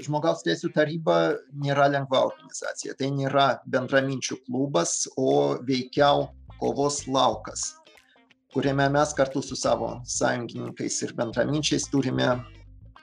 [0.00, 1.16] Žmogaus teisų taryba
[1.64, 6.28] nėra lengva organizacija, tai nėra bendraminčių klubas, o veikiau
[6.60, 7.74] kovos laukas,
[8.54, 12.32] kuriame mes kartu su savo sąjungininkais ir bendraminčiais turime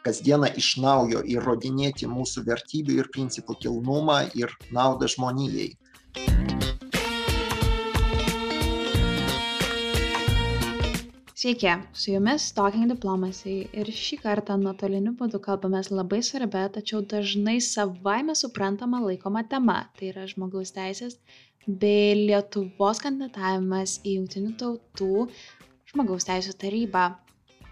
[0.07, 5.73] kasdieną iš naujo įrodinėti mūsų vertybių ir principų kilnumą ir naudą žmonijai.
[11.37, 17.59] Sveiki, su jumis Talking Diplomacy ir šį kartą nuotoliniu būdu kalbamės labai svarbia, tačiau dažnai
[17.61, 21.19] savaime suprantama laikoma tema- tai yra žmogaus teisės
[21.67, 25.29] bei Lietuvos kandidatavimas į Junktinių tautų
[25.93, 27.05] žmogaus teisų tarybą,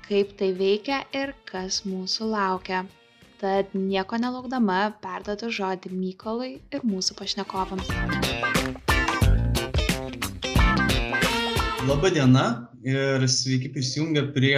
[0.05, 2.85] kaip tai veikia ir kas mūsų laukia.
[3.41, 8.44] Tad nieko nelaukdama perduodu žodį Mykolui ir mūsų pašnekovams.
[11.85, 12.39] Labą dieną
[12.83, 14.57] ir sveiki prisijungę prie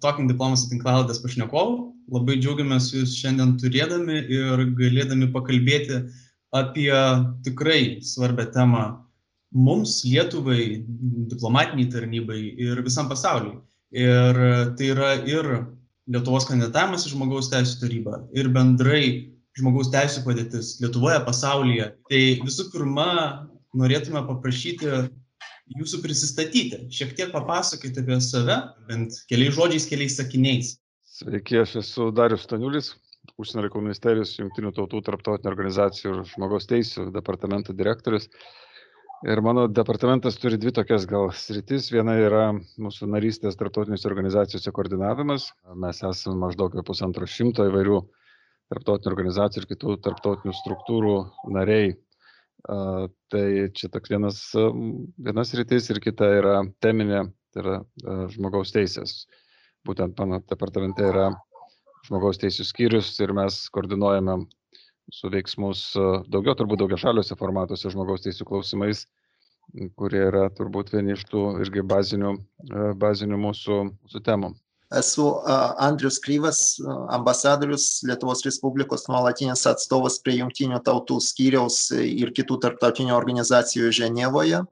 [0.00, 1.74] Talking Diplomacy tinklaladės pašnekovų.
[2.14, 5.98] Labai džiaugiamės jūs šiandien turėdami ir galėdami pakalbėti
[6.54, 6.94] apie
[7.42, 8.84] tikrai svarbę temą
[9.50, 10.84] mums, Lietuvai,
[11.34, 13.58] diplomatiniai tarnybai ir visam pasauliui.
[13.98, 14.42] Ir
[14.78, 15.52] tai yra ir
[16.06, 19.04] Lietuvos kandidatavimas į žmogaus teisų tarybą ir bendrai
[19.58, 21.90] žmogaus teisų padėtis Lietuvoje, pasaulyje.
[22.06, 23.08] Tai visų pirma,
[23.74, 25.08] norėtume paprašyti
[25.76, 28.56] jūsų prisistatyti, šiek tiek papasakoti apie save,
[28.88, 30.76] bent keliais žodžiais, keliais sakiniais.
[31.18, 32.94] Sveiki, aš esu Darius Staniulis,
[33.38, 38.28] Užsienio reikalų ministerijos Junktinių tautų tarptautinių organizacijų ir žmogaus teisų departamento direktorius.
[39.26, 41.90] Ir mano departamentas turi dvi tokias gal sritis.
[41.90, 45.48] Viena yra mūsų narystės tarptautinėse organizacijose koordinavimas.
[45.74, 47.98] Mes esame maždaug apie pusantro šimto įvairių
[48.72, 51.16] tarptautinių organizacijų ir kitų tarptautinių struktūrų
[51.56, 51.96] nariai
[52.66, 53.42] Tai
[53.78, 54.38] čia toks vienas,
[55.18, 57.76] vienas rytis ir kita yra teminė, tai yra
[58.34, 59.22] žmogaus teisės.
[59.86, 61.30] Būtent mano departamente yra
[62.08, 64.40] žmogaus teisų skyrius ir mes koordinuojame
[65.14, 65.92] su veiksmus
[66.28, 69.06] daugiau, turbūt daugia šaliuose formatuose žmogaus teisų klausimais,
[69.96, 72.34] kurie yra turbūt vieni iš tų irgi bazinių,
[73.00, 74.52] bazinių mūsų, mūsų temų
[74.94, 75.26] esu
[75.76, 76.80] Andrius Kryvas,
[77.12, 84.62] ambasadorius Lietuvos Respublikos nuolatinis atstovas prie Junktinių tautų skyriaus ir kitų tarptautinių organizacijų Ženevoje.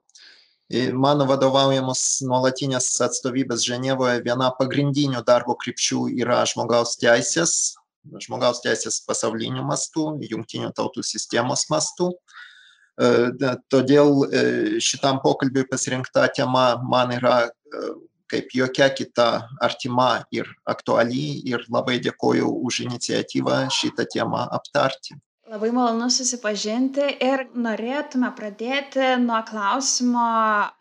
[0.97, 7.77] Mano vadovaujamos nuolatinės atstovybės Ženevoje viena pagrindinių darbo krypčių yra žmogaus teisės,
[8.25, 12.09] žmogaus teisės pasauliniu mastu, Junktinių tautų sistemos mastu.
[13.69, 14.25] Todėl
[14.81, 17.37] šitam pokalbiui pasirinkta tema man yra
[18.31, 19.27] kaip jokia kita
[19.63, 25.17] artima ir aktuali ir labai dėkoju už iniciatyvą šitą temą aptarti.
[25.47, 30.25] Labai malonu susipažinti ir norėtume pradėti nuo klausimo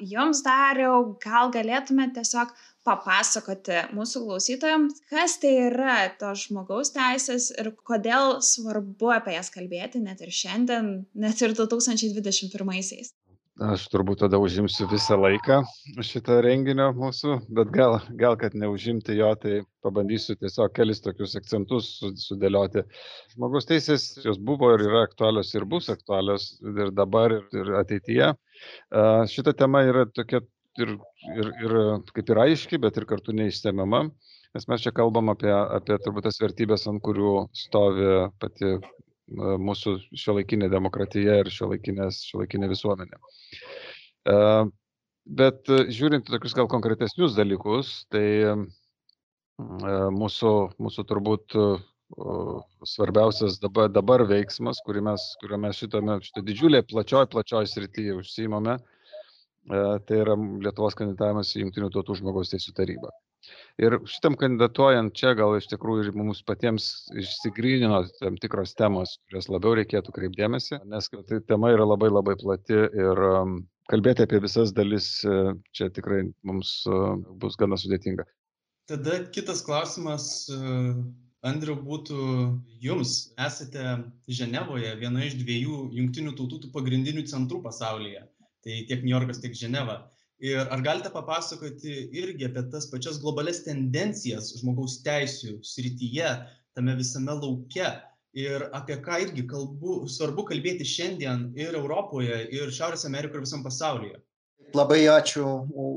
[0.03, 2.51] jums dariau, gal galėtume tiesiog
[2.87, 10.03] papasakoti mūsų klausytojams, kas tai yra tos žmogaus teisės ir kodėl svarbu apie jas kalbėti
[10.03, 13.15] net ir šiandien, net ir 2021-aisiais
[13.63, 15.61] aš turbūt tada užimsiu visą laiką
[16.05, 21.89] šito renginio mūsų, bet gal, gal kad neužimti jo, tai pabandysiu tiesiog kelis tokius akcentus
[22.27, 22.85] sudėlioti.
[23.33, 28.35] Žmogus teisės jos buvo ir yra aktualios ir bus aktualios ir dabar, ir, ateityje.
[29.33, 30.43] Šita tema yra tokia
[30.83, 30.97] ir,
[31.33, 31.77] ir, ir
[32.13, 34.07] kaip ir aiški, bet ir kartu neišsemiama.
[34.57, 38.77] Nes mes čia kalbam apie, apie turbūt tas vertybės, ant kurių stovi pati
[39.31, 43.19] mūsų šiuolaikinė demokratija ir šiuolaikinė visuomenė.
[45.27, 48.55] Bet žiūrint tokius gal konkretesnius dalykus, tai
[49.59, 51.57] mūsų, mūsų turbūt
[52.87, 58.77] svarbiausias dabar, dabar veiksmas, kurį mes, kurio mes šitame, šitą didžiulę, plačioj, plačioj srityje užsiimame,
[59.67, 63.11] tai yra Lietuvos kandidatavimas į Junktinių tautų žmogaus teisų tarybą.
[63.83, 69.75] Ir šitam kandidatuojant čia gal iš tikrųjų mums patiems išsigrynino tam tikros temos, kurias labiau
[69.77, 73.59] reikėtų kreipdėmėsi, nes tai tema yra labai labai plati ir um,
[73.93, 75.37] kalbėti apie visas dalis e,
[75.77, 77.03] čia tikrai mums e,
[77.43, 78.27] bus gana sudėtinga.
[78.91, 80.59] Tada kitas klausimas, e,
[81.47, 82.17] Andriu, būtų
[82.83, 83.31] jums.
[83.39, 83.83] Esate
[84.27, 88.25] Ženevoje, viena iš dviejų jungtinių tautų pagrindinių centrų pasaulyje.
[88.67, 90.01] Tai tiek New Yorkas, tiek Ženeva
[90.39, 96.35] ir ar galite papasakoti irgi apie tas pačias globalias tendencijas žmogaus teisių srityje
[96.77, 97.89] tame visame lauke?
[98.37, 103.63] Ir apie ką irgi kalbu svarbu kalbėti šiandien ir europoje ir šiaurės amerikoje ir visam
[103.65, 104.19] pasaulyje
[104.77, 105.47] Labai ačiū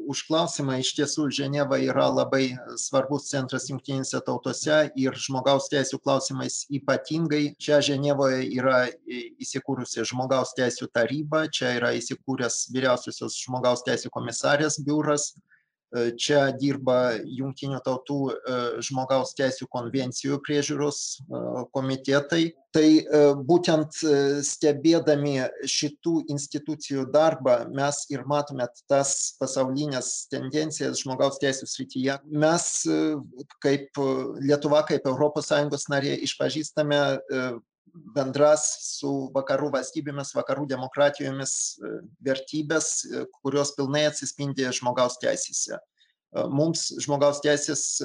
[0.07, 0.77] už klausimą.
[0.79, 7.57] Iš tiesų, Ženeva yra labai svarbus centras jungtinėse tautose ir žmogaus teisų klausimais ypatingai.
[7.59, 8.85] Čia Ženevoje yra
[9.43, 15.33] įsikūrusi žmogaus teisų taryba, čia yra įsikūręs vyriausiosios žmogaus teisų komisarės biuras.
[15.89, 18.19] Čia dirba Junktinių tautų
[18.85, 20.99] žmogaus teisų konvencijų priežiūros
[21.73, 22.51] komitetai.
[22.69, 22.85] Tai
[23.49, 23.97] būtent
[24.45, 32.19] stebėdami šitų institucijų darbą mes ir matome tas pasaulinės tendencijas žmogaus teisų srityje.
[32.29, 32.67] Mes
[33.65, 34.03] kaip
[34.45, 37.01] Lietuva, kaip ES narė išpažįstame
[38.15, 41.53] bendras su vakarų valstybėmis, vakarų demokratijomis
[42.25, 42.91] vertybės,
[43.43, 45.79] kurios pilnai atsispindi žmogaus teisėse.
[46.53, 48.03] Mums žmogaus teisės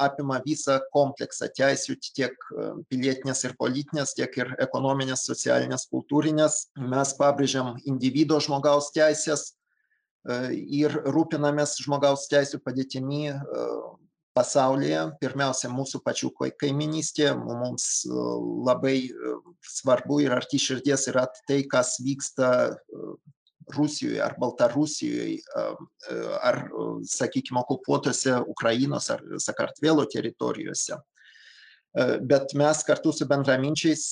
[0.00, 2.46] apima visą kompleksą teisių, tiek
[2.88, 6.62] pilietinės ir politinės, tiek ir ekonominės, socialinės, kultūrinės.
[6.80, 9.50] Mes pabrėžiam individo žmogaus teisės
[10.56, 13.36] ir rūpinamės žmogaus teisų padėtimi
[14.36, 16.30] pasaulyje, pirmiausia, mūsų pačių
[16.60, 19.10] kaiminystėje, mums labai
[19.66, 22.50] svarbu ir arti širdies yra tai, kas vyksta
[23.76, 25.42] Rusijoje ar Baltarusijoje,
[26.40, 26.62] ar,
[27.04, 30.96] sakykime, okupuotose Ukrainos ar Sakartvelo teritorijose.
[32.28, 34.02] Bet mes kartu su bendraminčiais,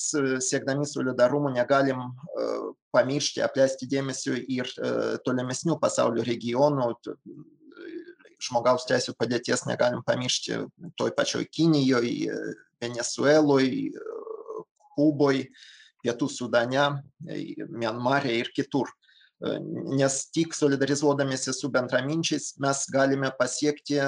[0.43, 2.01] siekdami solidarumo, negalim
[2.93, 4.69] pamiršti, apleisti dėmesio ir
[5.25, 6.91] tolimesnių pasaulio regionų,
[8.41, 10.61] žmogaus teisų padėties negalim pamiršti
[10.99, 12.11] toj pačioj Kinijoj,
[12.83, 13.67] Venezueloj,
[14.93, 15.43] Kuboj,
[16.05, 16.87] Pietų Sudane,
[17.25, 18.89] Mianmarė ir kitur.
[19.37, 23.99] Nes tik solidarizuodamėsi su bendraminčiais mes galime pasiekti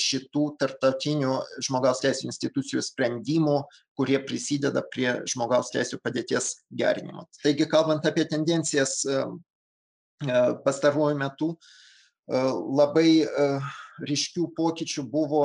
[0.00, 1.34] šitų tarptautinių
[1.66, 3.58] žmogaus teisų institucijų sprendimų,
[4.00, 7.26] kurie prisideda prie žmogaus teisų padėties gerinimo.
[7.42, 9.02] Taigi, kalbant apie tendencijas
[10.64, 11.52] pastaruoju metu,
[12.32, 13.26] labai
[14.02, 15.44] ryškių pokyčių buvo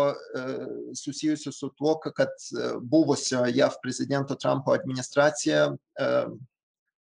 [0.96, 2.32] susijusių su tuo, kad
[2.82, 5.68] buvusio JAV prezidento Trumpo administracija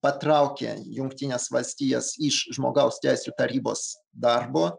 [0.03, 4.71] patraukė Junktinės valstijas iš žmogaus teisų tarybos darbo.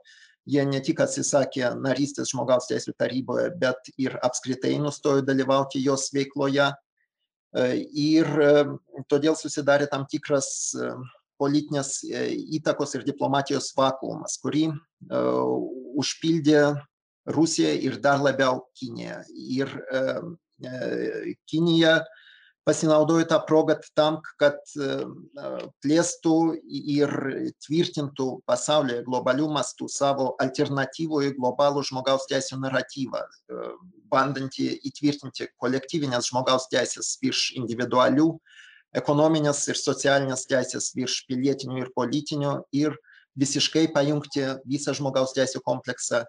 [0.49, 6.71] Jie ne tik atsisakė narystės žmogaus teisų taryboje, bet ir apskritai nustojo dalyvauti jos veikloje.
[7.93, 8.31] Ir
[9.09, 10.73] todėl susidarė tam tikras
[11.39, 12.03] politinės
[12.59, 14.69] įtakos ir diplomatijos vakuumas, kurį
[15.99, 16.63] užpildė
[17.29, 19.23] Rusija ir dar labiau Kinija.
[19.37, 19.73] Ir
[21.49, 21.99] Kinija
[22.69, 24.59] pasinaudojo tą progą tam, kad
[25.85, 26.35] plėstų
[26.69, 27.13] ir
[27.65, 33.23] tvirtintų pasaulyje globalių mastų savo alternatyvų į globalų žmogaus teisų naratyvą,
[34.13, 38.35] bandantį įtvirtinti kolektyvinės žmogaus teisės virš individualių
[38.97, 42.97] ekonominės ir socialinės teisės virš pilietinių ir politinių ir
[43.39, 46.25] visiškai pajungti visą žmogaus teisų kompleksą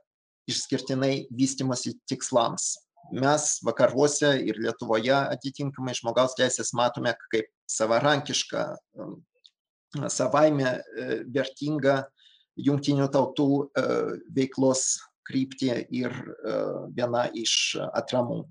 [0.50, 2.76] išskirtinai vystimosi tikslams.
[3.16, 8.66] Mes vakaruose ir Lietuvoje atitinkamai žmogaus teisės matome kaip savarankišką,
[10.12, 10.76] savaime
[11.34, 12.04] vertingą
[12.60, 13.50] jungtinių tautų
[14.36, 16.14] veiklos kryptį ir
[16.94, 18.44] viena iš atramų.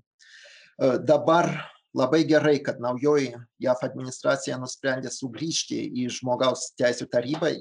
[0.79, 1.51] Dabar
[1.97, 3.33] labai gerai, kad naujoji
[3.63, 7.51] JAF administracija nusprendė sugrįžti į žmogaus teisų tarybą,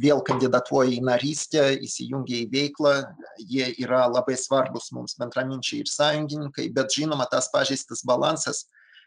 [0.00, 2.94] vėl kandidatuoja į narystę, įsijungia į veiklą,
[3.38, 8.64] jie yra labai svarbus mums bendraminčiai ir sąjungininkai, bet žinoma, tas pažeistas balansas,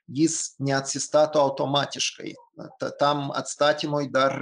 [0.07, 2.33] jis neatsistato automatiškai.
[2.99, 4.35] Tam atstatymui dar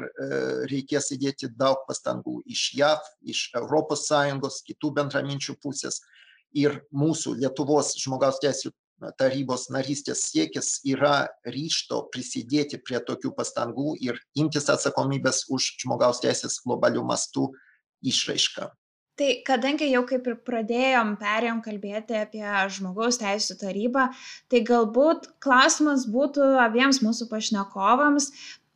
[0.68, 6.02] reikės įdėti daug pastangų iš JAV, iš ES, kitų bendraminčių pusės
[6.52, 8.74] ir mūsų Lietuvos žmogaus teisų
[9.18, 16.60] tarybos narystės siekis yra ryšto prisidėti prie tokių pastangų ir imtis atsakomybės už žmogaus teisės
[16.66, 17.50] globalių mastų
[18.02, 18.70] išraišką.
[19.20, 24.08] Tai kadangi jau kaip ir pradėjom, perėjom kalbėti apie žmogaus teisų tarybą,
[24.50, 28.32] tai galbūt klausimas būtų abiems mūsų pašnekovams,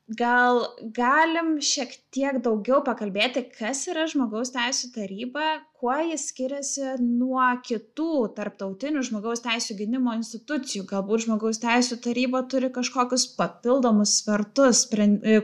[0.08, 0.62] gal
[0.94, 5.46] galim šiek tiek daugiau pakalbėti, kas yra žmogaus teisų taryba,
[5.76, 10.86] kuo jis skiriasi nuo kitų tarptautinių žmogaus teisų gynimo institucijų.
[10.90, 14.84] Galbūt žmogaus teisų taryba turi kažkokius papildomus svertus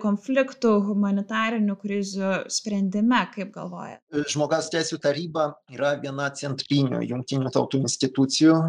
[0.02, 3.98] konfliktų, humanitarinių krizių sprendime, kaip galvoja.
[4.30, 8.60] Žmogaus teisų taryba yra viena centrinių jungtinių tautų institucijų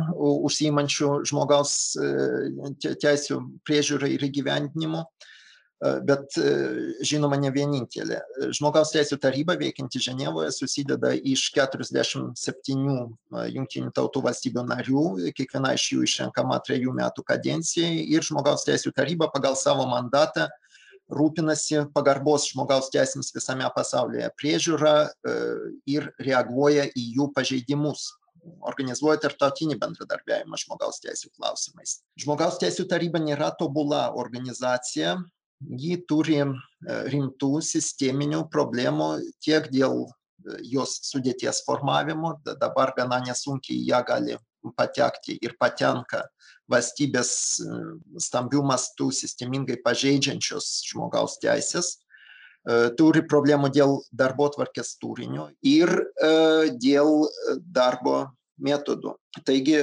[0.49, 1.77] užsiimančių žmogaus
[2.81, 5.05] teisų priežiūrą ir įgyvendinimu
[6.07, 6.37] bet
[7.03, 8.21] žinoma ne vienintelė.
[8.55, 12.35] Žmogaus teisų taryba veikianti Ženevoje susideda iš 47
[13.57, 19.31] jungtinių tautų valstybių narių, kiekviena iš jų išrenkama trejų metų kadencijai ir žmogaus teisų taryba
[19.35, 20.49] pagal savo mandatą
[21.13, 24.95] rūpinasi pagarbos žmogaus teisėms visame pasaulyje priežiūra
[25.91, 28.13] ir reaguoja į jų pažeidimus
[28.67, 32.01] organizuoja tarptautinį bendradarbiavimą žmogaus teisų klausimais.
[32.19, 35.21] Žmogaus teisų taryba nėra tobula organizacija,
[35.71, 36.41] ji turi
[37.13, 39.09] rimtų sisteminių problemų
[39.45, 40.07] tiek dėl
[40.67, 42.35] jos sudėties formavimu.
[42.45, 44.39] Dabar gana nesunkiai ją gali
[44.79, 46.25] patekti ir patenka
[46.71, 47.33] valstybės
[48.23, 51.97] stambių mastų sistemingai pažeidžiančios žmogaus teisės,
[52.99, 55.91] turi problemų dėl darbo tvarkės turinio ir
[56.79, 57.27] dėl
[57.75, 59.15] darbo metodų.
[59.47, 59.79] Taigi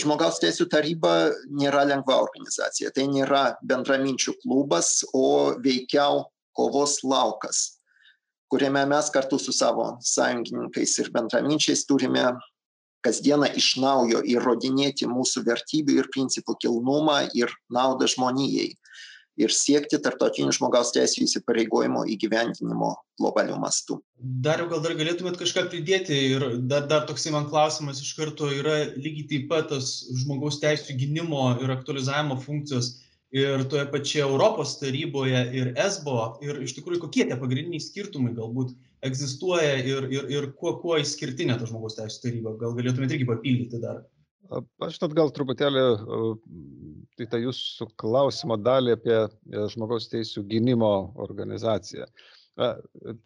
[0.00, 7.80] žmogaus teisų taryba nėra lengva organizacija, tai nėra bendraminčių klubas, o veikiau kovos laukas,
[8.52, 12.28] kuriame mes kartu su savo sąjungininkais ir bendraminčiais turime
[13.04, 18.70] kasdieną iš naujo įrodinėti mūsų vertybių ir principų kilnumą ir naudą žmonijai
[19.40, 23.98] ir siekti tarptautinių žmogaus teisų įsipareigojimo įgyvendinimo globaliu mastu.
[24.18, 28.84] Dariau, gal dar galėtumėt kažką pridėti ir dar, dar toksai man klausimas iš karto yra
[28.94, 32.94] lygiai taip pat tos žmogaus teisų gynimo ir aktualizavimo funkcijos
[33.34, 38.76] ir toje pačioje Europos taryboje ir ESBO ir iš tikrųjų kokie tie pagrindiniai skirtumai galbūt
[39.04, 42.54] egzistuoja ir, ir, ir kuo, kuo išskirtinė ta žmogaus teisų taryba.
[42.60, 44.04] Gal galėtumėte irgi papildyti dar?
[44.84, 45.84] Aš net gal truputėlį
[47.18, 49.28] tai tą jūsų klausimo dalį apie e,
[49.72, 50.90] žmogaus teisų gynimo
[51.24, 52.08] organizaciją.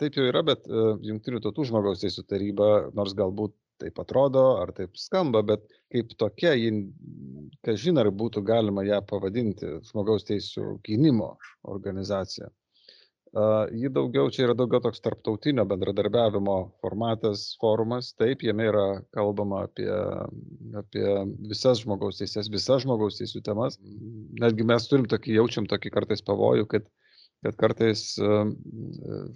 [0.00, 4.72] Taip jau yra, bet e, Junktinių tautų žmogaus teisų taryba, nors galbūt taip atrodo ar
[4.76, 6.54] taip skamba, bet kaip tokia,
[7.66, 11.34] kažin ar būtų galima ją pavadinti žmogaus teisų gynimo
[11.68, 12.50] organizacija.
[13.28, 19.88] Ji daugiau, čia yra daugiau toks tarptautinio bendradarbiavimo formatas, forumas, taip, jame yra kalbama apie,
[20.80, 21.06] apie
[21.50, 23.76] visas žmogaus teisės, visas žmogaus teisų temas.
[24.40, 26.88] Netgi mes turim tokį, jaučiam tokį kartais pavojų, kad,
[27.44, 28.06] kad kartais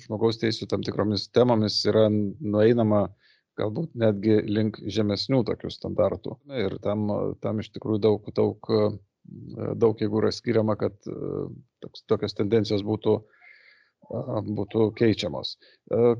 [0.06, 6.36] žmogaus teisų tam tikromis temomis yra nueinama uh, galbūt netgi link žemesnių tokių standartų.
[6.62, 7.06] Ir tam,
[7.44, 8.70] tam iš tikrųjų daug, daug,
[9.82, 10.96] daug jėgų yra skiriama, kad
[11.84, 13.18] toks, tokios tendencijos būtų,
[14.10, 15.56] būtų keičiamos.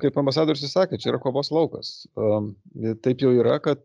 [0.02, 2.06] Kaip ambasadorius įsakė, čia yra kovos laukas.
[3.04, 3.82] Taip jau yra, kad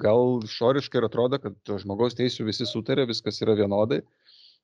[0.00, 4.00] gal išoriškai ir atrodo, kad žmogaus teisų visi sutarė, viskas yra vienodai,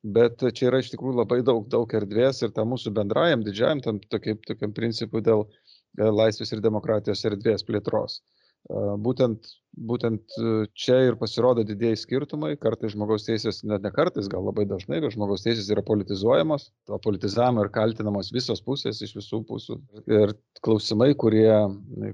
[0.02, 4.00] bet čia yra iš tikrųjų labai daug, daug erdvės ir tam mūsų bendrajam, didžiajam, tam
[4.12, 8.18] tokiam, tokiam principui dėl uh, E, laisvės ir demokratijos erdvės plėtros.
[8.20, 8.35] E,
[8.68, 9.50] būtent,
[9.88, 10.36] būtent
[10.74, 15.14] čia ir pasirodo didėjai skirtumai, kartais žmogaus teisės, net ne kartais, gal labai dažnai, bet
[15.14, 19.78] žmogaus teisės yra politizuojamos, to politizavimo ir kaltinamos visos pusės iš visų pusių.
[20.10, 20.34] Ir
[20.66, 21.52] klausimai, kurie,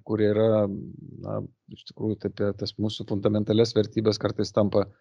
[0.04, 0.66] kurie yra,
[1.24, 1.40] na,
[1.72, 4.92] iš tikrųjų, taip, tas mūsų fundamentales vertybės kartais tampa uh,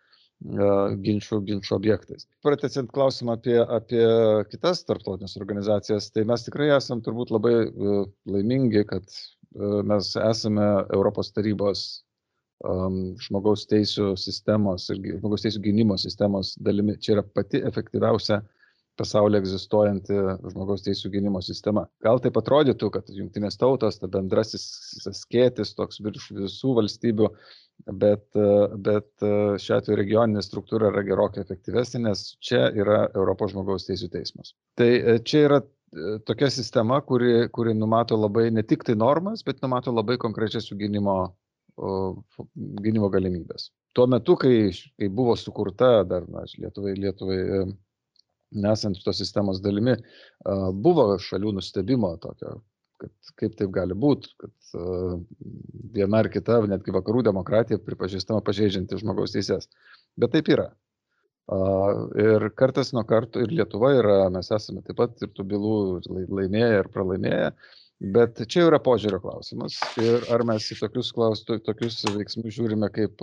[0.41, 2.25] ginčių, ginčių objektais.
[2.41, 4.05] Pratesiant klausimą apie, apie
[4.49, 7.69] kitas tarptautinės organizacijas, tai mes tikrai esame turbūt labai
[8.25, 9.05] laimingi, kad
[9.57, 11.83] mes esame Europos tarybos
[12.63, 16.97] um, žmogaus teisų sistemos ir žmogaus teisų gynimo sistemos dalimi.
[17.01, 18.41] Čia yra pati efektyviausia
[18.99, 20.17] pasaulyje egzistuojanti
[20.51, 21.85] žmogaus teisų gynimo sistema.
[22.05, 24.65] Gal taip atrodytų, kad jungtinės tautos, ta bendrasis
[25.21, 27.29] skėtis toks virš visų valstybių,
[28.03, 28.25] bet,
[28.85, 29.25] bet
[29.63, 34.53] šiuo atveju regioninė struktūra yra gerokai efektyvesnė, nes čia yra Europos žmogaus teisų teismas.
[34.77, 35.69] Tai e, čia yra e,
[36.25, 40.77] tokia sistema, kuri, kuri numato labai ne tik tai normas, bet numato labai konkrečias jų
[40.85, 41.15] gynimo,
[42.85, 43.69] gynimo galimybės.
[43.95, 47.39] Tuo metu, kai, kai buvo sukurta dar, na, Lietuvai, Lietuvai
[48.51, 49.95] nesant šitos sistemos dalimi,
[50.83, 52.59] buvo šalių nustebimo tokio,
[53.01, 54.75] kad kaip taip gali būti, kad
[55.95, 59.67] viena ar kita, netgi vakarų demokratija pripažįstama pažeidžianti žmogaus teises.
[60.19, 60.71] Bet taip yra.
[61.51, 65.75] Ir kartas nuo karto ir Lietuva yra, mes esame taip pat ir tų bylų
[66.07, 67.49] laimėję ir pralaimėję,
[68.15, 69.75] bet čia yra požiūrio klausimas.
[69.99, 73.19] Ir ar mes į tokius, klaus, tokius veiksmus žiūrime kaip,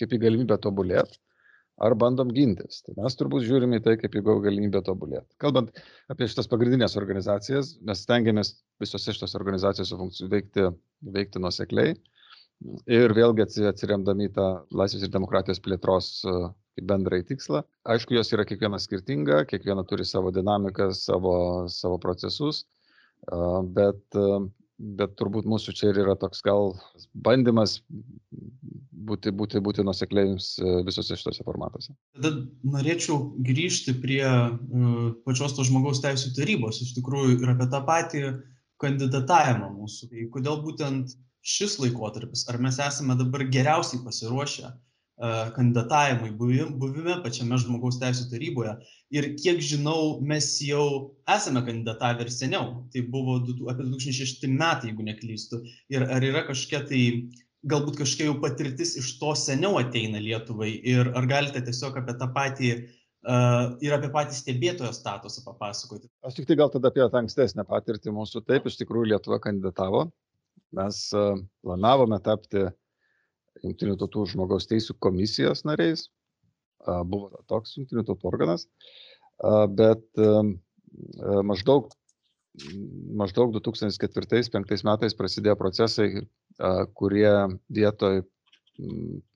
[0.00, 1.18] kaip į galimybę tobulėti
[1.80, 2.82] ar bandom gintis.
[2.84, 5.32] Tai mes turbūt žiūrime į tai kaip į galimybę tobulėti.
[5.40, 5.72] Kalbant
[6.12, 10.68] apie šitas pagrindinės organizacijas, mes stengiamės visose šitos organizacijose veikti,
[11.16, 11.94] veikti nusekliai
[12.92, 16.10] ir vėlgi atsiremdami tą laisvės ir demokratijos plėtros
[16.78, 17.64] bendrai tikslą.
[17.90, 21.34] Aišku, jos yra kiekviena skirtinga, kiekviena turi savo dinamiką, savo,
[21.72, 22.64] savo procesus,
[23.76, 24.20] bet
[24.80, 26.72] bet turbūt mūsų čia ir yra toks gal
[27.12, 31.92] bandymas būti, būti, būti nusekliais e, visose šitose formatuose.
[32.16, 32.32] Tada
[32.64, 38.22] norėčiau grįžti prie uh, pačios to žmogaus teisų tarybos, iš tikrųjų, ir apie tą patį
[38.80, 40.10] kandidatavimą mūsų.
[40.12, 44.72] Tai kodėl būtent šis laikotarpis, ar mes esame dabar geriausiai pasiruošę
[45.56, 46.30] kandidatavimui,
[46.80, 48.74] buvime pačiame žmogaus teisų taryboje.
[49.12, 50.84] Ir kiek žinau, mes jau
[51.28, 52.70] esame kandidatavę ir seniau.
[52.94, 53.38] Tai buvo
[53.72, 55.60] apie 2006 metai, jeigu neklystu.
[55.92, 57.02] Ir ar yra kažkokia tai,
[57.68, 60.72] galbūt kažkokia jau patirtis iš to seniau ateina Lietuvai.
[60.88, 62.72] Ir ar galite tiesiog apie tą patį
[63.20, 66.06] Uh, ir apie patį stebėtojo statusą papasakoti.
[66.24, 68.40] Aš tik tai gal tada apie tą ankstesnę patirtį mūsų.
[68.48, 70.06] Taip, iš tikrųjų Lietuva kandidatavo
[70.76, 70.98] Mes
[71.64, 72.68] planavome tapti
[73.64, 76.06] Junktinių tautų žmogaus teisų komisijos nariais,
[76.86, 78.66] buvo toks Junktinių tautų organas,
[79.76, 80.04] bet
[81.46, 81.90] maždaug,
[83.20, 86.08] maždaug 2004-2005 metais prasidėjo procesai,
[86.96, 87.34] kurie
[87.72, 88.22] vietoj,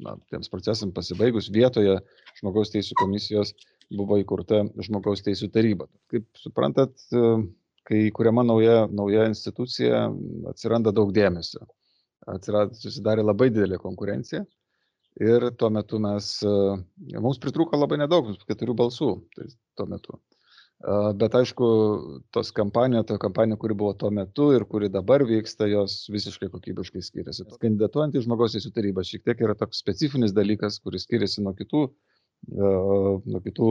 [0.01, 1.99] na, tiems procesams pasibaigus vietoje
[2.41, 3.53] žmogaus teisų komisijos
[3.93, 5.91] buvo įkurta žmogaus teisų taryba.
[6.09, 6.97] Kaip suprantat,
[7.85, 10.07] kai kuriama nauja, nauja institucija,
[10.49, 11.67] atsiranda daug dėmesio
[12.31, 14.45] atsirado, susidarė labai didelė konkurencija.
[15.23, 16.29] Ir tuo metu mes,
[17.23, 19.47] mums pritrūko labai nedaug, keturių balsų tai
[19.79, 20.17] tuo metu.
[21.21, 21.67] Bet aišku,
[22.35, 27.03] tos kampanija, ta kampanija, kuri buvo tuo metu ir kuri dabar vyksta, jos visiškai kokybiškai
[27.07, 27.47] skiriasi.
[27.63, 31.85] Kandidatuojant į žmogaus teisų tarybą šiek tiek yra toks specifinis dalykas, kuris skiriasi nuo kitų,
[32.59, 33.71] nuo kitų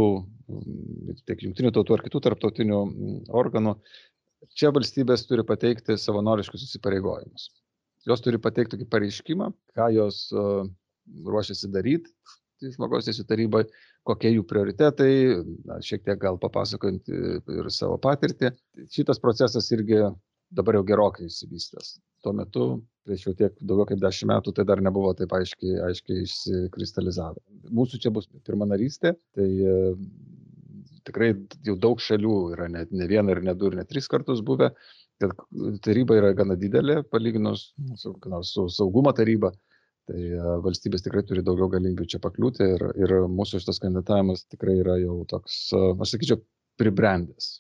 [1.28, 2.80] tiek jungtinių tautų ar kitų tarptautinių
[3.44, 3.76] organų.
[4.58, 7.52] Čia valstybės turi pateikti savanoriškus įsipareigojimus
[8.10, 12.12] jos turi pateikti tokį pareiškimą, ką jos ruošiasi daryti
[12.64, 13.64] tai žmogaus teisų tarybai,
[14.08, 15.12] kokie jų prioritetai,
[15.68, 18.54] na, šiek tiek gal papasakojant ir savo patirtį.
[18.94, 20.00] Šitas procesas irgi
[20.54, 21.98] dabar jau gerokai įsivystęs.
[22.24, 22.68] Tuo metu,
[23.08, 27.42] prieš jau tiek daugiau kaip dešimt metų, tai dar nebuvo taip aiškiai, aiškiai išsikristalizavę.
[27.74, 29.74] Mūsų čia bus pirma narystė, tai e,
[31.08, 31.34] tikrai
[31.66, 34.72] jau daug šalių yra, ne, ne vieną ir ne du ir ne tris kartus buvę
[35.22, 35.32] kad
[35.84, 38.14] taryba yra gana didelė, palyginus su,
[38.48, 39.52] su saugumo taryba,
[40.10, 44.80] tai e, valstybės tikrai turi daugiau galimybių čia pakliūti ir, ir mūsų šitas kandidatavimas tikrai
[44.82, 46.42] yra jau toks, e, aš sakyčiau,
[46.82, 47.60] pribrendęs.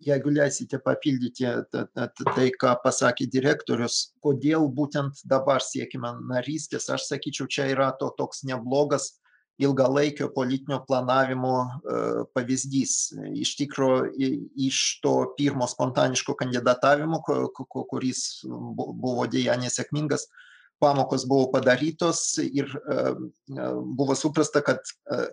[0.00, 7.66] Jeigu leisite papildyti tai, ką pasakė direktorius, kodėl būtent dabar siekime narystės, aš sakyčiau, čia
[7.74, 9.10] yra to toks neblogas
[9.60, 11.54] ilgalaikio politinio planavimo
[12.34, 13.12] pavyzdys.
[13.36, 14.30] Iš tikrųjų,
[14.68, 17.20] iš to pirmo spontaniško kandidatavimo,
[17.64, 20.26] kuris buvo dėja nesėkmingas,
[20.80, 22.72] pamokos buvo padarytos ir
[23.84, 24.80] buvo suprasta, kad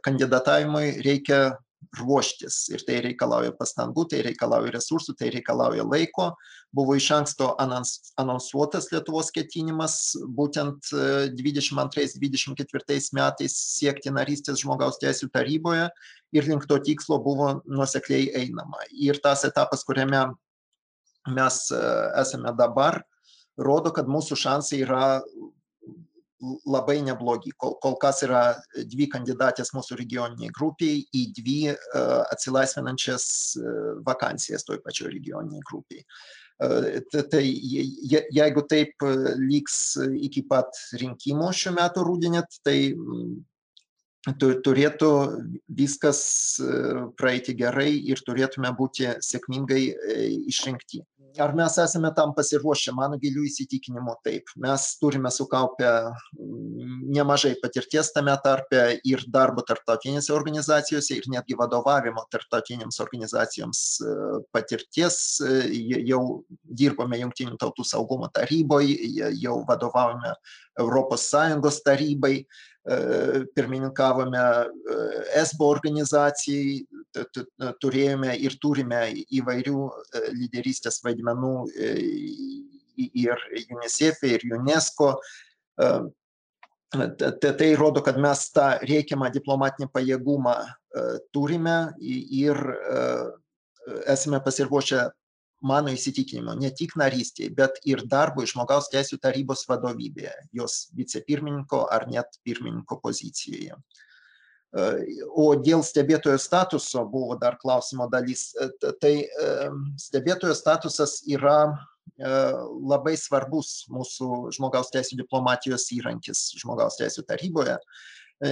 [0.03, 1.55] kandidatavimui reikia
[1.99, 6.31] ruoštis ir tai reikalauja pastangų, tai reikalauja resursų, tai reikalauja laiko.
[6.75, 10.89] Buvo iš anksto anonsuotas Lietuvos ketinimas būtent
[11.37, 15.87] 22-24 metais siekti narystės žmogaus teisų taryboje
[16.35, 18.79] ir link to tikslo buvo nuosekliai einama.
[18.91, 20.25] Ir tas etapas, kuriame
[21.27, 21.55] mes
[22.17, 23.01] esame dabar,
[23.57, 25.21] rodo, kad mūsų šansai yra
[26.65, 27.51] labai neblogi.
[27.57, 28.41] Kol, kol kas yra
[28.77, 33.27] dvi kandidatės mūsų regioniniai grupiai į dvi uh, atsilaisvinančias
[33.61, 36.05] uh, vakancijas toj pačioj regioniniai grupiai.
[36.57, 39.05] Uh, tai je, jeigu taip
[39.37, 39.97] lygs
[40.29, 42.77] iki pat rinkimų šiuo metu rūdinėt, tai
[44.35, 45.11] turėtų
[45.67, 46.21] viskas
[47.19, 49.83] praeiti gerai ir turėtume būti sėkmingai
[50.47, 51.03] išrinkti.
[51.37, 52.91] Ar mes esame tam pasiruošę?
[52.97, 54.49] Mano giliu įsitikinimu taip.
[54.57, 55.89] Mes turime sukaupę
[57.13, 63.83] nemažai patirties tame tarpe ir darbo tarptautinėse organizacijose ir netgi vadovavimo tarptautinėms organizacijoms
[64.55, 65.19] patirties
[66.09, 66.21] jau
[66.81, 68.89] dirbome jungtinių tautų saugumo taryboj
[69.37, 70.33] jau vadovavome
[70.79, 72.39] europos sąjungos tarybai
[73.55, 74.43] pirmininkavome
[75.35, 76.85] esbo organizacijai
[77.83, 79.01] turėjome ir turime
[79.39, 79.81] įvairių
[80.37, 81.53] lyderystės vaidmenų
[82.97, 83.43] ir
[83.75, 85.17] UNICEF, ir UNESCO.
[86.87, 90.55] Tai rodo, kad mes tą reikiamą diplomatinį pajėgumą
[91.35, 92.61] turime ir
[94.07, 95.09] esame pasiruošę
[95.61, 102.07] mano įsitikinimu ne tik narystėje, bet ir darbui žmogaus teisų tarybos vadovybėje, jos vicepirmininko ar
[102.11, 103.77] net pirmininko pozicijoje.
[105.33, 108.51] O dėl stebėtojo statuso buvo dar klausimo dalis.
[109.01, 109.13] Tai
[109.97, 111.71] stebėtojo statusas yra
[112.17, 117.77] labai svarbus mūsų žmogaus teisų diplomatijos įrankis žmogaus teisų taryboje,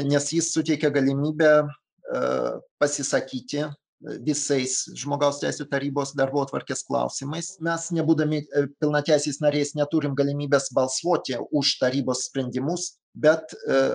[0.07, 1.67] nes jis suteikia galimybę
[2.81, 3.65] pasisakyti
[4.25, 7.55] visais žmogaus teisų tarybos darbo atvarkės klausimais.
[7.63, 8.43] Mes, nebūdami
[8.81, 13.53] pilnateisiais nariais, neturim galimybės balsuoti už tarybos sprendimus, bet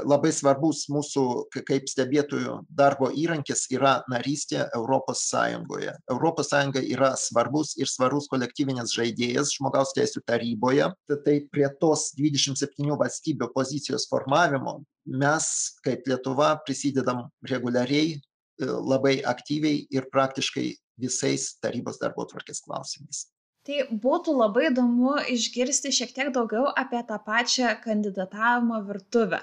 [0.08, 1.24] labai svarbus mūsų
[1.68, 5.92] kaip stebėtojų darbo įrankis yra narystė Europos Sąjungoje.
[6.10, 10.88] Europos Sąjunga yra svarbus ir svarus kolektyvinis žaidėjas žmogaus teisų taryboje.
[11.10, 15.46] Tai prie tos 27 valstybių pozicijos formavimo mes
[15.84, 18.16] kaip Lietuva prisidedam reguliariai
[18.60, 20.68] labai aktyviai ir praktiškai
[21.00, 23.26] visais tarybos darbo tvarkės klausimais.
[23.66, 29.42] Tai būtų labai įdomu išgirsti šiek tiek daugiau apie tą pačią kandidatavimo virtuvę.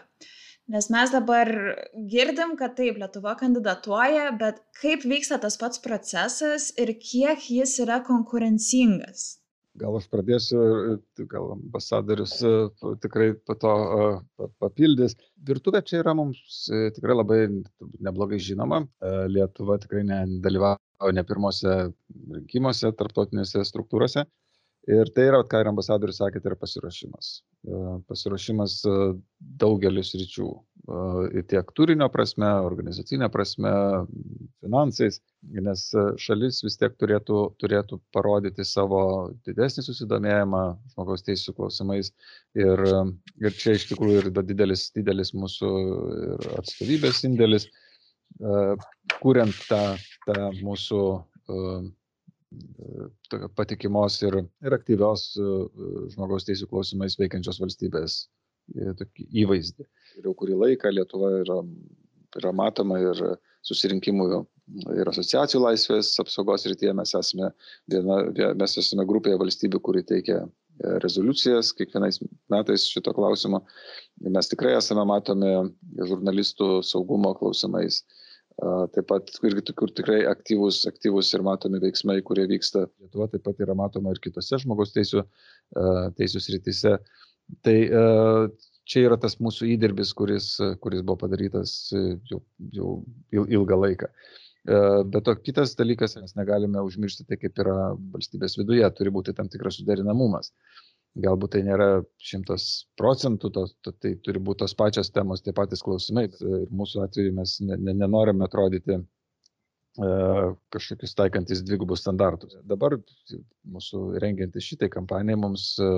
[0.74, 1.48] Nes mes dabar
[2.12, 8.02] girdim, kad taip, Lietuva kandidatuoja, bet kaip vyksta tas pats procesas ir kiek jis yra
[8.04, 9.38] konkurencingas?
[9.78, 10.60] Gal aš pradėsiu,
[11.30, 12.40] gal ambasadorius
[13.04, 13.74] tikrai po to
[14.62, 15.14] papildys.
[15.50, 17.40] Virtuvė čia yra mums tikrai labai
[18.08, 18.82] neblogai žinoma.
[19.30, 21.76] Lietuva tikrai nedalyvavo ne pirmose
[22.34, 24.26] rinkimuose, tarptautinėse struktūrose.
[24.88, 27.32] Ir tai yra, ką ir ambasadorius sakė, tai yra pasiruošimas.
[27.68, 28.94] E, pasiruošimas e,
[29.60, 30.46] daugelius ryčių.
[31.36, 33.74] E, tiek turinio prasme, organizacinė prasme,
[34.64, 35.20] finansais,
[35.68, 35.84] nes
[36.24, 39.02] šalis vis tiek turėtų, turėtų parodyti savo
[39.50, 42.14] didesnį susidomėjimą žmogaus teisų klausimais.
[42.56, 42.86] Ir,
[43.44, 45.74] ir čia iš tikrųjų ir didelis, didelis mūsų
[46.62, 47.68] atstovybės indėlis,
[49.20, 49.84] kuriant tą,
[50.24, 51.04] tą mūsų
[53.58, 55.48] patikimos ir, ir aktyvios e,
[56.14, 58.20] žmogaus teisų klausimais veikiančios valstybės
[58.76, 58.94] e,
[59.44, 59.88] įvaizdį.
[60.20, 61.60] Ir jau kurį laiką Lietuva yra,
[62.40, 63.24] yra matoma ir
[63.68, 64.30] susirinkimų
[64.96, 67.52] ir asociacijų laisvės apsaugos rytyje mes esame,
[67.92, 68.22] viena,
[68.60, 70.48] mes esame grupėje valstybių, kuri teikia e,
[71.04, 72.22] rezoliucijas kiekvienais
[72.54, 73.64] metais šito klausimo.
[74.24, 75.54] Mes tikrai esame matomi
[76.00, 78.04] žurnalistų saugumo klausimais
[78.58, 82.88] Taip pat irgi kur tikrai aktyvus, aktyvus ir matomi veiksmai, kurie vyksta.
[83.04, 85.22] Lietuva taip pat yra matoma ir kitose žmogaus teisų,
[86.18, 86.96] teisų srityse.
[87.62, 87.78] Tai
[88.88, 90.50] čia yra tas mūsų įdirbis, kuris,
[90.82, 91.76] kuris buvo padarytas
[92.32, 92.42] jau,
[92.74, 94.10] jau ilgą laiką.
[95.14, 99.54] Bet to kitas dalykas, mes negalime užmiršti tai, kaip yra valstybės viduje, turi būti tam
[99.54, 100.50] tikras suderinamumas
[101.24, 101.88] galbūt tai nėra
[102.22, 102.68] šimtas
[103.00, 106.28] procentų, to, to, tai turi būti tos pačios temos, tie patys klausimai.
[106.30, 109.04] Ir mūsų atveju mes ne, ne, nenorime atrodyti e,
[110.74, 112.58] kažkokius taikantis dvigubus standartus.
[112.68, 113.00] Dabar
[113.78, 115.92] mūsų rengiantis šitai kampanijai mums e,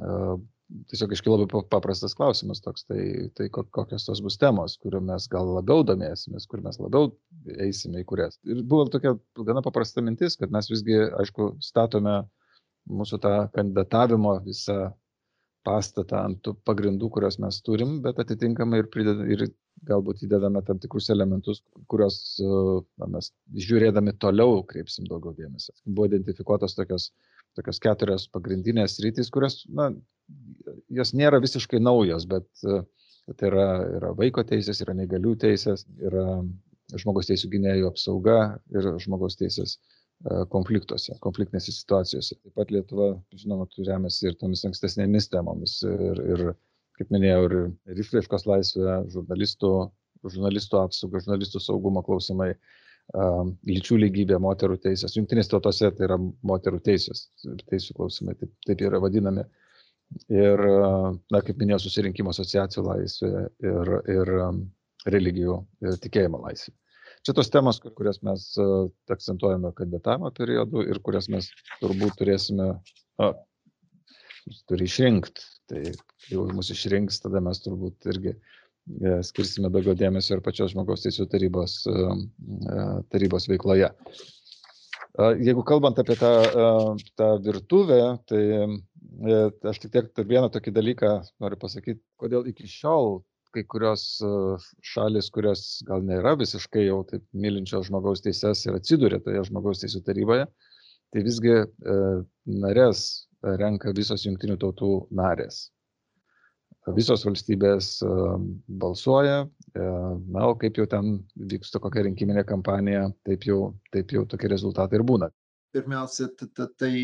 [0.00, 0.16] e,
[0.90, 3.02] tiesiog iškilo labai paprastas klausimas toks, tai,
[3.38, 7.10] tai kokios tos bus temos, kuriuo mes gal labiau domėsimės, kur mes labiau
[7.64, 8.38] eisime į kurias.
[8.46, 12.20] Ir buvo tokia gana paprasta mintis, kad mes visgi, aišku, statome
[12.90, 14.90] mūsų tą kandidatavimo visą
[15.66, 19.44] pastatą ant tų pagrindų, kuriuos mes turim, bet atitinkamai ir, prideda, ir
[19.88, 21.60] galbūt įdedame tam tikrus elementus,
[21.92, 23.30] kuriuos na, mes
[23.66, 25.74] žiūrėdami toliau kreipsim daugiau dėmesio.
[25.84, 27.10] Buvo identifikuotos tokios,
[27.58, 29.90] tokios keturios pagrindinės rytis, kurios, na,
[31.00, 33.68] jos nėra visiškai naujos, bet tai yra,
[34.00, 36.40] yra vaiko teisės, yra neįgalių teisės, yra
[36.98, 38.38] žmogaus teisų gynėjų apsauga
[38.72, 39.99] ir žmogaus teisės E,
[40.52, 42.36] konfliktuose, konfliktinėse situacijose.
[42.36, 45.78] Taip pat Lietuva, žinoma, remiasi ir tomis ankstesnėmis temomis.
[45.86, 46.42] Ir, ir
[46.98, 47.56] kaip minėjau, ir,
[48.04, 49.72] išraiškos laisvė, žurnalistų,
[50.28, 52.50] žurnalistų apsauga, žurnalistų saugumo klausimai,
[53.16, 55.16] um, lyčių lygybė, moterų teisės.
[55.16, 57.30] Junktinės tautose tai yra moterų teisės,
[57.72, 59.46] teisų klausimai, taip, taip yra vadinami.
[60.26, 60.60] Ir,
[61.30, 64.32] na, kaip minėjau, susirinkimo asociacijų laisvė ir, ir
[65.06, 66.74] religijų ir tikėjimo laisvė.
[67.20, 68.66] Čia tos temos, kurias mes e,
[69.12, 71.50] akcentuojame kandidatavimo periodu ir kurias mes
[71.82, 72.68] turbūt turėsime,
[73.20, 73.28] a,
[74.70, 75.44] turi išrinkti.
[75.70, 75.82] Tai
[76.32, 81.28] jau mus išrinks, tada mes turbūt irgi e, skirsime daugiau dėmesio ir pačios žmogaus teisų
[81.30, 82.08] tarybos, e,
[83.12, 83.92] tarybos veikloje.
[85.44, 86.30] Jeigu kalbant apie tą,
[87.18, 87.98] tą virtuvę,
[88.30, 88.42] tai
[89.68, 91.10] aš tik tiek vieną tokį dalyką
[91.42, 93.18] noriu pasakyti, kodėl iki šiol
[93.54, 94.30] kai kurios e,
[94.92, 100.02] šalis, kurios gal nėra visiškai jau taip mylinčios žmogaus teises ir atsiduria toje žmogaus teisų
[100.06, 100.46] taryboje,
[101.10, 101.98] tai visgi e,
[102.64, 103.04] narės
[103.60, 105.68] renka visos jungtinių tautų narės.
[106.96, 108.14] Visos valstybės e,
[108.82, 109.42] balsuoja,
[109.76, 111.20] na, o kaip jau ten
[111.52, 113.60] vyksta kokia rinkiminė kampanija, taip jau,
[113.94, 115.28] taip jau tokie rezultatai ir būna
[115.72, 116.28] pirmiausia,
[116.78, 116.94] tai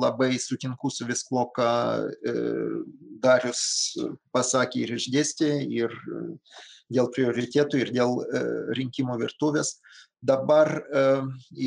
[0.00, 1.70] labai sutinku su viskuo, ką
[2.08, 2.34] e,
[3.22, 3.62] Darius
[4.34, 5.94] pasakė ir išdėstė, ir
[6.92, 8.42] dėl prioritėtų, ir dėl e,
[8.78, 9.76] rinkimų virtuvės.
[10.22, 11.04] Dabar e,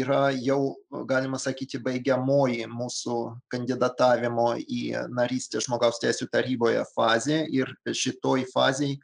[0.02, 0.76] yra jau,
[1.10, 3.18] galima sakyti, baigiamoji mūsų
[3.52, 9.02] kandidatavimo į narystę žmogaus teisų taryboje fazė ir šitoj fazėje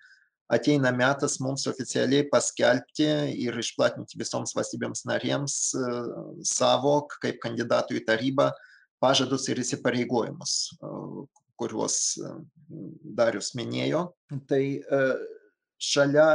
[0.51, 3.07] ateina metas mums oficialiai paskelbti
[3.45, 5.91] ir išplatinti visoms valstybėms narėms e,
[6.47, 8.49] savo, kaip kandidatų į tarybą,
[9.01, 10.91] pažadus ir įsipareigojimus, e,
[11.61, 12.33] kuriuos e,
[13.19, 14.09] Darius minėjo.
[14.47, 14.63] Tai
[15.81, 16.27] šalia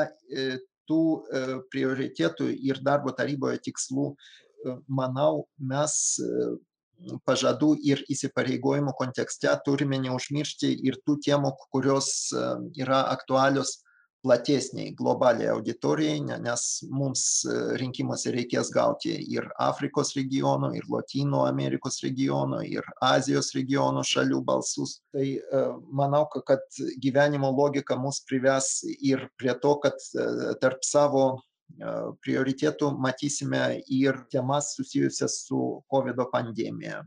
[0.87, 1.03] tų
[1.73, 4.11] prioritėtų ir darbo taryboje tikslų,
[4.91, 5.95] manau, mes
[7.29, 12.11] pažadų ir įsipareigojimų kontekste turime neužmiršti ir tų temų, kurios
[12.77, 13.79] yra aktualios
[14.27, 22.01] platesniai globaliai auditorijai, nes mums e, rinkimuose reikės gauti ir Afrikos regiono, ir Latino Amerikos
[22.03, 24.99] regiono, ir Azijos regiono šalių balsus.
[25.15, 25.63] Tai e,
[26.03, 26.65] manau, kad
[27.03, 31.29] gyvenimo logika mus prives ir prie to, kad e, tarp savo
[32.23, 35.59] prioritėtų matysime ir temas susijusias su
[35.93, 37.01] COVID pandemija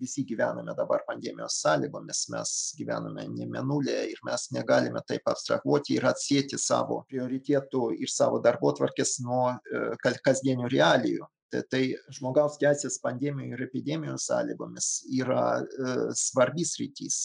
[0.00, 6.08] visi gyvename dabar pandemijos sąlygomis, mes gyvename ne menulėje ir mes negalime taip abstrahuoti ir
[6.10, 11.28] atsėti savo prioritėtų ir savo darbo tvarkės nuo e, kasdienių realijų.
[11.52, 11.82] Tai, tai
[12.16, 17.18] žmogaus teisės pandemijų ir epidemijų sąlygomis yra e, svarbis rytys,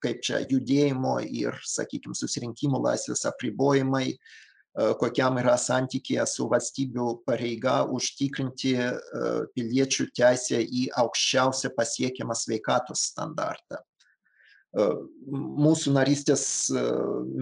[0.00, 4.14] kaip čia judėjimo ir, sakykime, susirinkimų laisvės apribojimai,
[4.76, 8.88] kokiam yra santykėje su valstybių pareiga užtikrinti e,
[9.56, 13.80] piliečių teisę į aukščiausią pasiekiamą sveikatos standartą.
[13.80, 14.88] E,
[15.64, 16.44] mūsų narystės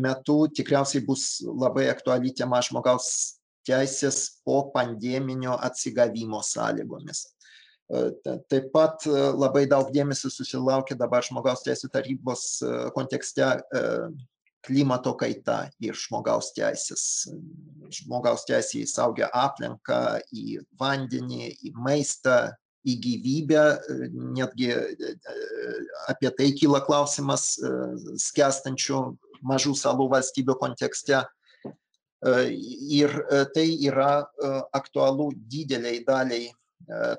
[0.07, 7.31] metu tikriausiai bus labai aktuali tema žmogaus teisės po pandeminio atsigavimo sąlygomis.
[8.49, 9.05] Taip pat
[9.37, 12.45] labai daug dėmesio susilaukia dabar žmogaus teisų tarybos
[12.97, 13.51] kontekste
[14.65, 17.29] klimato kaita ir žmogaus teisės.
[17.93, 23.65] Žmogaus teisė į saugią aplinką, į vandenį, į maistą, į gyvybę.
[24.37, 24.73] Netgi
[26.11, 27.55] apie tai kyla klausimas
[28.27, 29.05] skęstančių
[29.45, 31.25] mažų salų valstybių kontekste.
[32.25, 33.17] Ir
[33.53, 34.25] tai yra
[34.73, 36.53] aktualu dideliai daliai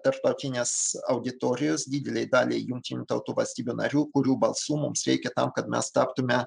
[0.06, 0.72] tarptautinės
[1.10, 6.44] auditorijos, dideliai daliai jungtinių tautų valstybių narių, kurių balsų mums reikia tam, kad mes taptume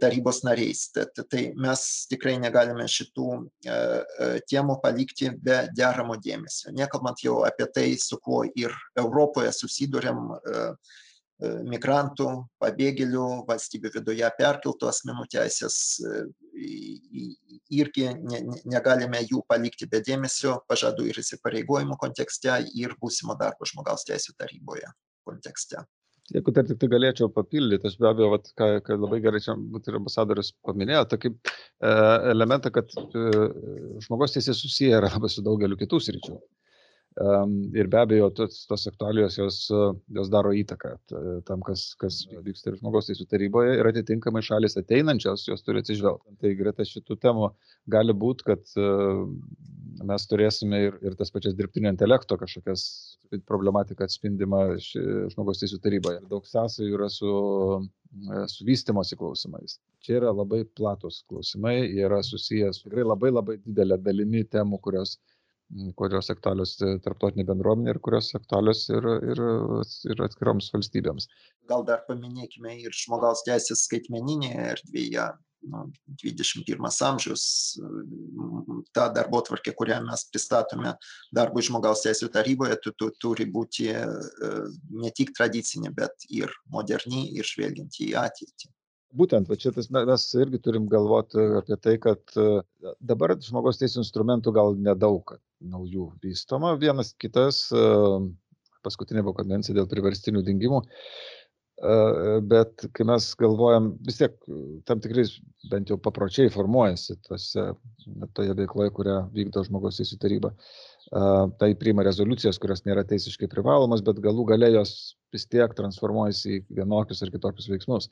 [0.00, 0.88] tarybos nariais.
[0.92, 3.28] Tad, tai mes tikrai negalime šitų
[4.50, 6.74] temų palikti be deramo dėmesio.
[6.76, 10.28] Nekalbant jau apie tai, su kuo ir Europoje susidurėm
[11.42, 12.28] migrantų,
[12.62, 15.78] pabėgėlių, valstybių viduje perkeltų asmenų teisės
[17.72, 24.06] irgi ne, negalime jų palikti be dėmesio pažadų ir įsipareigojimų kontekste ir būsimo darbo žmogaus
[24.06, 24.92] teisų taryboje
[25.26, 25.82] kontekste.
[26.30, 29.56] Jeigu dar tik tai galėčiau papildyti, aš be abejo, vat, ką, ką labai gerai čia
[29.56, 31.90] ir ambasadorius paminėjo, tokį e,
[32.30, 33.24] elementą, kad e,
[34.06, 36.38] žmogaus teisės susiję yra labai su daugeliu kitų sričių.
[37.20, 39.56] Ir be abejo, tos, tos aktualijos jos,
[40.16, 40.94] jos daro įtaką
[41.44, 46.38] tam, kas, kas vyksta ir žmogaus teisų taryboje ir atitinkamai šalis ateinančios jos turi atsižvelgti.
[46.40, 47.50] Tai greta šitų temų
[47.92, 48.64] gali būti, kad
[50.08, 52.86] mes turėsime ir, ir tas pačias dirbtinio intelekto kažkokias
[53.44, 56.22] problematika atspindima žmogaus teisų taryboje.
[56.32, 57.34] Daug sąsajų yra su,
[58.54, 59.76] su vystimosi klausimais.
[60.00, 65.18] Čia yra labai platus klausimai, jie yra susijęs tikrai labai labai didelė dalimi temų, kurios
[65.96, 69.40] kurios aktualios tarptautinė bendruomenė ir kurios aktualios ir, ir,
[70.12, 71.28] ir atskiroms valstybėms.
[71.70, 75.30] Gal dar paminėkime ir žmogaus teisės skaitmeninėje erdvėje
[75.62, 77.44] nu, 21 amžius,
[78.96, 80.94] ta darbo tvarkė, kurią mes pristatome
[81.34, 87.48] darbų žmogaus teisų taryboje, tu, tu, turi būti ne tik tradicinė, bet ir moderni ir
[87.48, 88.72] žvelgianti į ateitį.
[89.12, 92.36] Būtent, va, čia tas, mes irgi turim galvoti apie tai, kad
[92.98, 95.34] dabar žmogaus teisų instrumentų gal nedaug
[95.70, 96.74] naujų vystoma.
[96.80, 97.66] Vienas kitas,
[98.82, 100.82] paskutinė buvo konvencija dėl priverstinių dingimų,
[102.50, 104.34] bet kai mes galvojam, vis tiek
[104.86, 105.32] tam tikrais
[105.70, 107.64] bent jau papročiai formuojasi tose,
[108.36, 110.52] toje veikloje, kurią vykdo žmogaus teisų taryba.
[111.58, 116.62] Tai priima rezoliucijas, kurios nėra teisiškai privalomas, bet galų gale jos vis tiek transformuojasi į
[116.78, 118.08] vienokius ar kitokius veiksmus.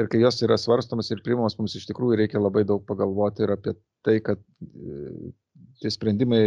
[0.00, 3.52] Ir kai jos yra svarstomas ir priimamas, mums iš tikrųjų reikia labai daug pagalvoti ir
[3.52, 3.74] apie
[4.06, 5.32] tai, kad e,
[5.82, 6.42] tie sprendimai,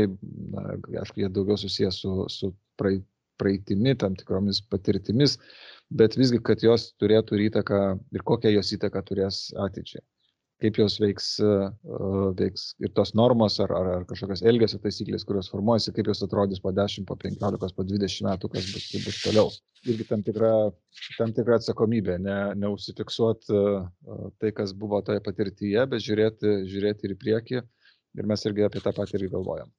[0.56, 0.66] na,
[1.04, 6.92] aišku, jie daugiau susijęs su, su praeitimi, tam tikromis patirtimis, uh, bet visgi, kad jos
[7.02, 7.80] turėtų įtaką
[8.16, 10.04] ir kokią jos įtaką turės ateičiai.
[10.64, 11.34] Kaip jos veiks,
[12.40, 16.62] veiks ir tos normos ar, ar, ar kažkokios elgesio taisyklės, kurios formuojasi, kaip jos atrodys
[16.64, 19.52] po 10, po 15, po 20 metų, kas bus, bus toliau.
[19.84, 20.54] Irgi tam tikra,
[21.18, 23.60] tam tikra atsakomybė, ne, neužsifiksuoti
[24.40, 27.64] tai, kas buvo toje patirtyje, bet žiūrėti, žiūrėti ir į priekį.
[28.16, 29.72] Ir mes irgi apie tą patį irgi galvojam.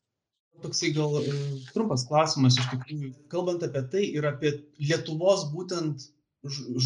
[0.64, 1.36] Toksai gal e,
[1.74, 6.06] trumpas klausimas iš tikrųjų, kalbant apie tai ir apie Lietuvos būtent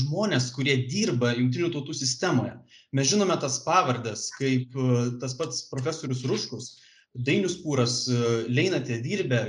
[0.01, 2.55] žmonės, kurie dirba jungtinių tautų sistemoje.
[2.97, 6.71] Mes žinome tas pavardas, kaip e, tas pats profesorius Ruškus,
[7.15, 8.19] Dainius Pūras, e,
[8.51, 9.43] Leinatė dirbė,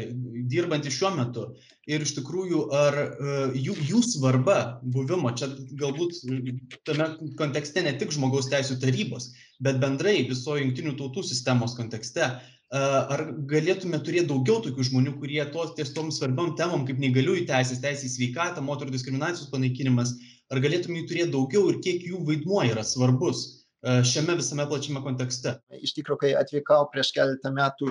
[0.52, 1.46] dirbantys šiuo metu.
[1.90, 2.98] Ir iš tikrųjų, ar
[3.58, 6.20] jų, jų svarba buvimo, čia galbūt
[6.88, 7.08] tame
[7.40, 9.32] kontekste ne tik žmogaus teisų tarybos,
[9.64, 12.28] bet bendrai viso jungtinių tautų sistemos kontekste,
[12.72, 17.82] ar galėtume turėti daugiau tokių žmonių, kurie tos ties tom svarbiom temom, kaip neįgaliųjų teisės,
[17.84, 20.14] teisės į sveikatą, moterų diskriminacijos panaikinimas,
[20.52, 25.56] ar galėtume jų turėti daugiau ir kiek jų vaidmuo yra svarbus šiame visame plačiame kontekste.
[25.82, 27.90] Iš tikrųjų, kai atvykau prieš keletą metų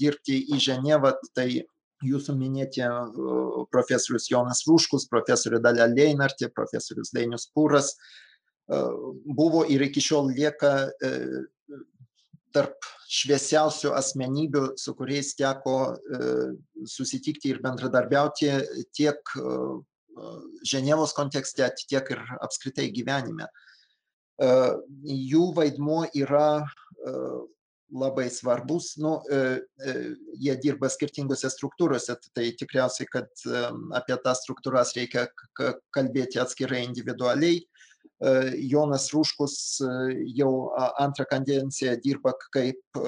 [0.00, 1.60] dirbti į Ženevą, tai
[2.06, 2.82] jūsų minėti
[3.72, 7.94] profesorius Jonas Rūškus, profesorius Dalia Leinartė, profesorius Dainius Pūras
[9.24, 10.90] buvo ir iki šiol lieka
[12.54, 15.76] tarp šviesiausių asmenybių, su kuriais teko
[16.86, 18.52] susitikti ir bendradarbiauti
[18.96, 19.34] tiek
[20.66, 23.46] Ženevos kontekste, tiek ir apskritai gyvenime.
[24.40, 26.66] Jų vaidmuo yra
[27.92, 29.16] labai svarbus, nu,
[30.38, 33.44] jie dirba skirtingose struktūrose, tai tikriausiai, kad
[33.98, 35.26] apie tas struktūras reikia
[35.94, 37.60] kalbėti atskirai individualiai.
[38.68, 39.54] Jonas Rūškus
[40.36, 40.50] jau
[41.00, 43.00] antrą kadenciją dirba kaip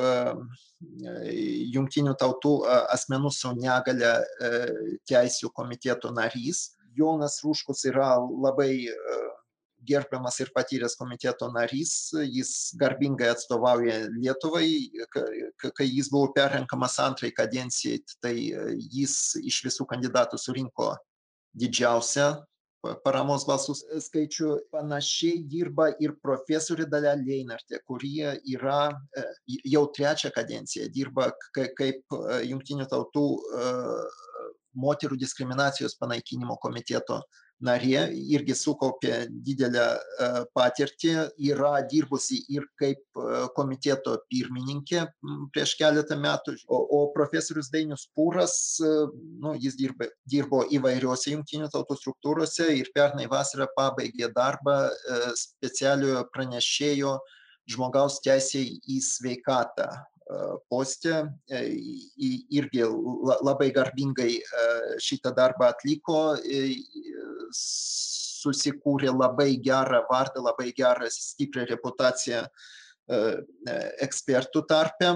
[0.80, 2.54] jungtinių tautų
[2.94, 4.14] asmenų su negale
[5.08, 6.70] teisų komiteto narys.
[6.96, 8.88] Jonas Rūškus yra labai
[9.86, 14.68] gerbiamas ir patyręs komiteto narys, jis garbingai atstovauja Lietuvai,
[15.62, 18.36] kai jis buvo perrenkamas antrai kadencijai, tai
[18.92, 20.94] jis iš visų kandidatų surinko
[21.58, 22.30] didžiausią
[23.04, 24.48] paramos balsų skaičių.
[24.74, 28.90] Panašiai dirba ir profesorė Dalia Leinartė, kurie yra
[29.46, 32.16] jau trečią kadenciją, dirba kaip
[32.48, 33.26] jungtinių tautų
[34.78, 37.22] moterų diskriminacijos panaikinimo komiteto
[37.62, 39.84] narė, irgi sukaupė didelę
[40.56, 41.12] patirtį,
[41.46, 43.20] yra dirbusi ir kaip
[43.56, 45.04] komiteto pirmininkė
[45.54, 51.98] prieš keletą metų, o, o profesorius Dainius Pūras, nu, jis dirba, dirbo įvairiuose jungtinių tautų
[52.00, 54.80] struktūrose ir pernai vasarą pabaigė darbą
[55.38, 57.18] specialiojo pranešėjo
[57.70, 59.86] žmogaus teisėjai į sveikatą
[60.70, 62.84] postė irgi
[63.44, 64.36] labai garbingai
[65.02, 66.36] šitą darbą atliko,
[67.52, 72.46] susikūrė labai gerą vardą, labai gerą stiprią reputaciją
[74.06, 75.12] ekspertų tarpe.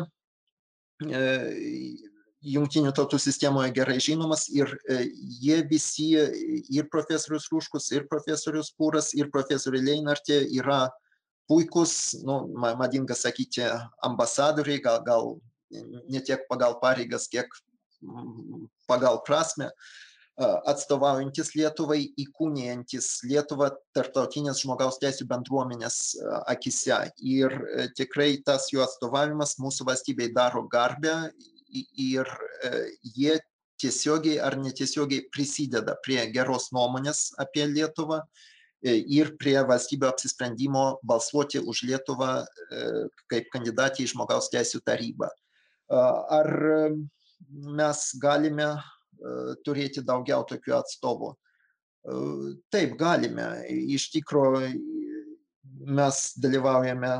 [2.46, 4.70] Jungtinių tautų sistemoje gerai žinomas ir
[5.42, 6.12] jie visi,
[6.70, 10.94] ir profesorius Rūškus, ir profesorius Pūras, ir profesorė Leinartė yra uh,
[11.48, 13.66] puikus, nu, madinga sakyti,
[14.06, 15.36] ambasadoriai, gal, gal
[16.08, 17.50] ne tiek pagal pareigas, kiek
[18.90, 19.70] pagal prasme,
[20.68, 25.98] atstovaujantis Lietuvai, įkūnijantis Lietuvą tarptautinės žmogaus teisų bendruomenės
[26.52, 26.98] akise.
[27.24, 27.54] Ir
[27.96, 31.30] tikrai tas jų atstovavimas mūsų valstybei daro garbę
[31.72, 32.28] ir
[33.16, 33.38] jie
[33.80, 38.22] tiesiogiai ar netiesiogiai prisideda prie geros nuomonės apie Lietuvą
[38.86, 42.30] ir prie valstybių apsisprendimo balsuoti už Lietuvą
[43.32, 45.30] kaip kandidatį į žmogaus teisų tarybą.
[45.90, 46.50] Ar
[47.78, 48.70] mes galime
[49.66, 51.32] turėti daugiau tokių atstovų?
[52.70, 53.48] Taip, galime.
[53.96, 54.70] Iš tikrųjų,
[55.86, 57.12] mes dalyvaujame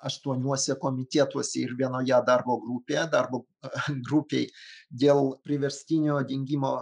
[0.00, 3.42] aštuoniuose komitetuose ir vienoje darbo grupėje, darbo
[4.08, 4.46] grupiai
[4.88, 6.72] dėl priverstinio dingimo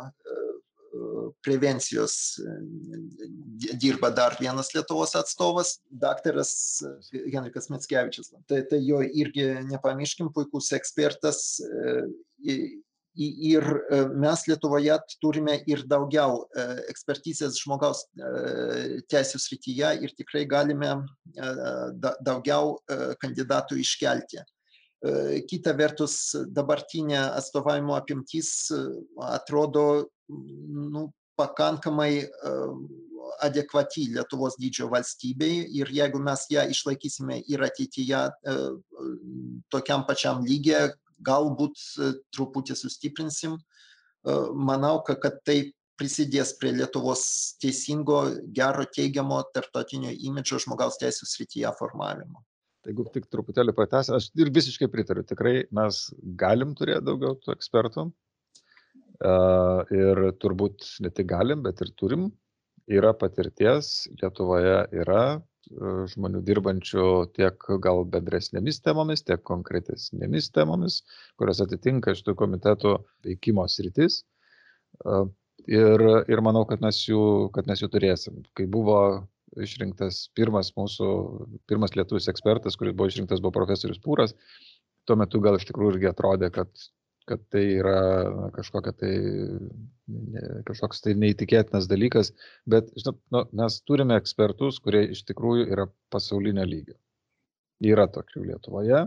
[1.44, 2.40] prevencijos
[3.80, 8.32] dirba dar vienas Lietuvos atstovas, daktaras Henrikas Metskevičius.
[8.48, 11.60] Tai, tai jo irgi nepamirškim, puikus ekspertas.
[13.18, 13.64] Ir
[14.14, 16.44] mes Lietuvoje turime ir daugiau
[16.88, 18.04] ekspertizės žmogaus
[19.10, 20.92] teisų srityje ir tikrai galime
[22.22, 22.76] daugiau
[23.18, 24.44] kandidatų iškelti.
[25.50, 28.70] Kita vertus, dabartinė atstovavimo apimtis
[29.30, 32.26] atrodo nu, pakankamai
[33.44, 38.22] adekvati Lietuvos dydžio valstybei ir jeigu mes ją išlaikysime ir ateityje
[39.70, 40.90] tokiam pačiam lygiai,
[41.22, 41.78] galbūt
[42.34, 43.58] truputį sustiprinsim,
[44.54, 45.60] manau, kad tai
[45.98, 47.22] prisidės prie Lietuvos
[47.62, 48.20] teisingo,
[48.54, 52.44] gero, teigiamo tarptautinio imidžo žmogaus teisų srityje formavimo.
[52.86, 56.06] Jeigu tik truputėlį pratęs, aš ir visiškai pritariu, tikrai mes
[56.38, 58.06] galim turėti daugiau tų ekspertų,
[59.22, 62.28] ir turbūt ne tik galim, bet ir turim.
[62.88, 65.40] Yra patirties, Lietuvoje yra
[66.08, 71.02] žmonių dirbančių tiek gal bendresnėmis temomis, tiek konkretesnėmis temomis,
[71.36, 72.94] kurios atitinka šitų komitetų
[73.26, 74.22] veikimo sritis.
[75.68, 78.40] Ir, ir manau, kad mes, jų, kad mes jų turėsim.
[78.56, 79.26] Kai buvo
[79.60, 81.08] išrinktas pirmas mūsų,
[81.68, 84.34] pirmas lietuvis ekspertas, kuris buvo išrinktas, buvo profesorius Pūras,
[85.08, 86.88] tuo metu gal iš tikrųjų irgi atrodė, kad
[87.28, 87.98] kad tai yra
[88.56, 89.12] kažkokia tai,
[90.68, 92.32] kažkoks tai neįtikėtinas dalykas,
[92.70, 96.96] bet žinot, nu, mes turime ekspertus, kurie iš tikrųjų yra pasaulinio lygio.
[97.84, 99.04] Yra tokių Lietuvoje.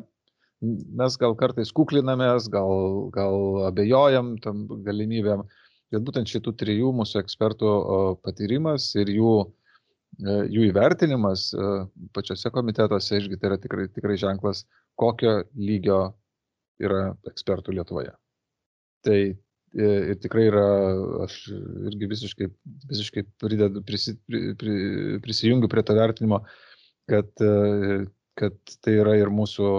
[0.61, 5.41] Mes gal kartais kuklinamės, gal, gal abejojam tam galimybėm,
[5.91, 7.72] bet būtent šitų trijų mūsų ekspertų
[8.22, 9.34] patyrimas ir jų,
[10.22, 11.72] e, jų įvertinimas e,
[12.13, 14.63] pačiose komitetuose irgi tai yra tikrai, tikrai ženklas,
[15.01, 16.03] kokio lygio
[16.82, 18.13] yra ekspertų Lietuvoje.
[19.05, 20.65] Tai e, ir tikrai yra,
[21.25, 21.38] aš
[21.89, 22.49] irgi visiškai,
[22.91, 24.75] visiškai pridedu, prisi, pri, pri,
[25.23, 26.43] prisijungiu prie to vertinimo,
[27.09, 28.03] kad, e,
[28.39, 29.71] kad tai yra ir mūsų,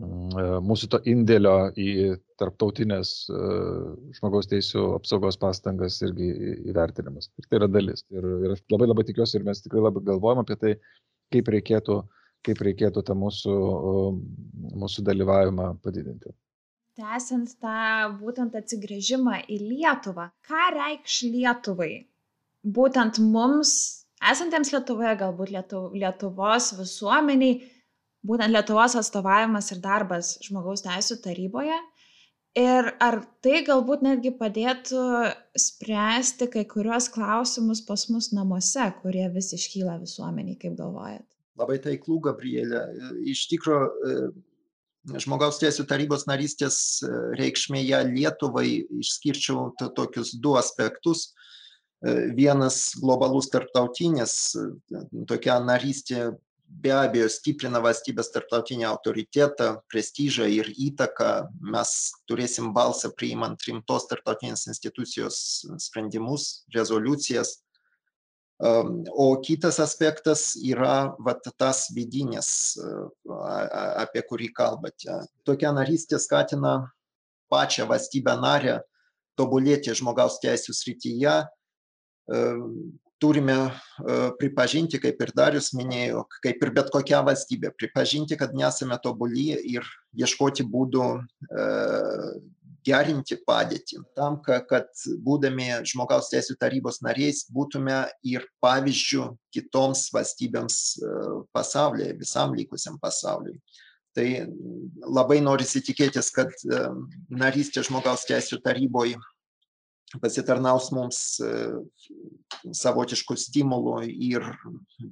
[0.00, 3.14] mm, e, mūsų to indėlio į tarptautinės
[4.18, 6.32] žmogaus teisų apsaugos pastangas irgi
[6.72, 7.30] įvertinimas.
[7.38, 8.02] Ir tai yra dalis.
[8.10, 10.72] Ir, ir aš labai labai tikiuosi ir mes tikrai labai galvojam apie tai,
[11.34, 12.00] kaip reikėtų,
[12.44, 13.58] kaip reikėtų tą mūsų,
[14.82, 16.34] mūsų dalyvavimą padidinti.
[16.94, 17.78] Tęsiant tą
[18.20, 22.04] būtent atsigrėžimą į Lietuvą, ką reikš Lietuvai?
[22.76, 23.72] Būtent mums,
[24.22, 27.58] esantiems Lietuvoje, galbūt Lietu, Lietuvos visuomeniai,
[28.22, 31.80] būtent Lietuvos atstovavimas ir darbas žmogaus teisų taryboje.
[32.54, 35.02] Ir ar tai galbūt netgi padėtų
[35.58, 41.26] spręsti kai kuriuos klausimus pas mus namuose, kurie vis iškyla visuomeniai, kaip galvojat?
[41.60, 42.82] Labai taiklų, Gabrielė.
[43.30, 51.28] Iš tikrųjų, e, žmogaus teisų tarybos narystės e, reikšmėje Lietuvai išskirčiau tokius du aspektus.
[52.02, 54.56] E, vienas globalus tarptautinis,
[55.30, 56.32] tokia narystė
[56.82, 61.30] be abejo stiprina valstybės tarptautinį autoritetą, prestižą ir įtaką.
[61.74, 61.92] Mes
[62.30, 65.36] turėsim balsą priimant rimtos tarptautinės institucijos
[65.86, 67.60] sprendimus, rezoliucijas.
[68.64, 72.78] O kitas aspektas yra vat, tas vidinis,
[74.00, 75.18] apie kurį kalbate.
[75.44, 76.78] Tokia narystė skatina
[77.52, 78.78] pačią valstybę narę
[79.36, 81.34] tobulėti žmogaus teisų srityje,
[83.20, 83.58] turime
[84.40, 89.84] pripažinti, kaip ir Darius minėjo, kaip ir bet kokia valstybė, pripažinti, kad nesame tobuli ir
[90.16, 91.10] ieškoti būdų
[92.84, 94.90] gerinti padėtį, tam, kad
[95.24, 100.78] būdami žmogaus teisų tarybos nariais būtume ir pavyzdžių kitoms valstybėms
[101.56, 103.58] pasaulyje, visam likusiam pasauliui.
[104.14, 104.26] Tai
[105.02, 106.52] labai norisi tikėtis, kad
[107.30, 109.18] narystė žmogaus teisų taryboje
[110.22, 111.18] pasitarnaus mums
[112.78, 114.44] savotiškų stimulų ir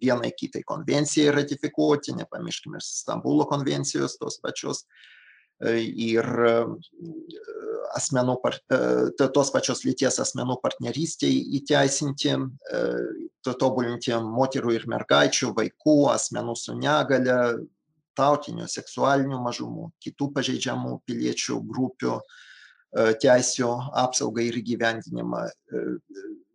[0.02, 4.84] vienai kitai konvencijai ratifikuoti, nepamirškime Stambulo konvencijos tos pačios,
[5.60, 6.26] ir
[7.96, 8.36] asmenų,
[9.18, 12.34] tos pačios lyties asmenų partnerystėje įteisinti,
[13.44, 17.38] tobulinti moterų ir mergaičių, vaikų, asmenų su negale,
[18.18, 22.18] tautinių, seksualinių mažumų, kitų pažeidžiamų piliečių grupių
[23.22, 23.70] teisų
[24.02, 25.46] apsaugą ir gyvendinimą.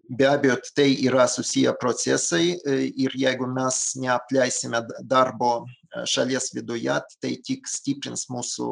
[0.08, 2.54] Be abejo, tai yra susiję procesai
[2.95, 5.66] ir jeigu mes neapleisime darbo
[6.06, 8.68] šalies viduje, tai tik stiprins mūsų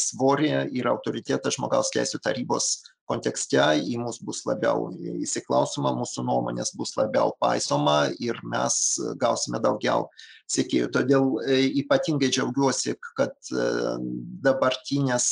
[0.00, 2.74] svorį ir autoritetą žmogaus teisų tarybos
[3.08, 4.88] kontekste į mus bus labiau
[5.20, 10.08] įsiklausoma, mūsų nuomonės bus labiau paisoma ir mes gausime daugiau
[10.50, 10.90] sekėjų.
[10.94, 11.28] Todėl
[11.84, 13.36] ypatingai džiaugiuosi, kad
[14.44, 15.26] dabartinės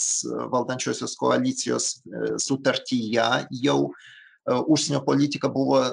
[0.53, 1.95] valdančiosios koalicijos
[2.45, 3.31] sutartyje
[3.65, 3.79] jau
[4.47, 5.85] užsienio politika buvo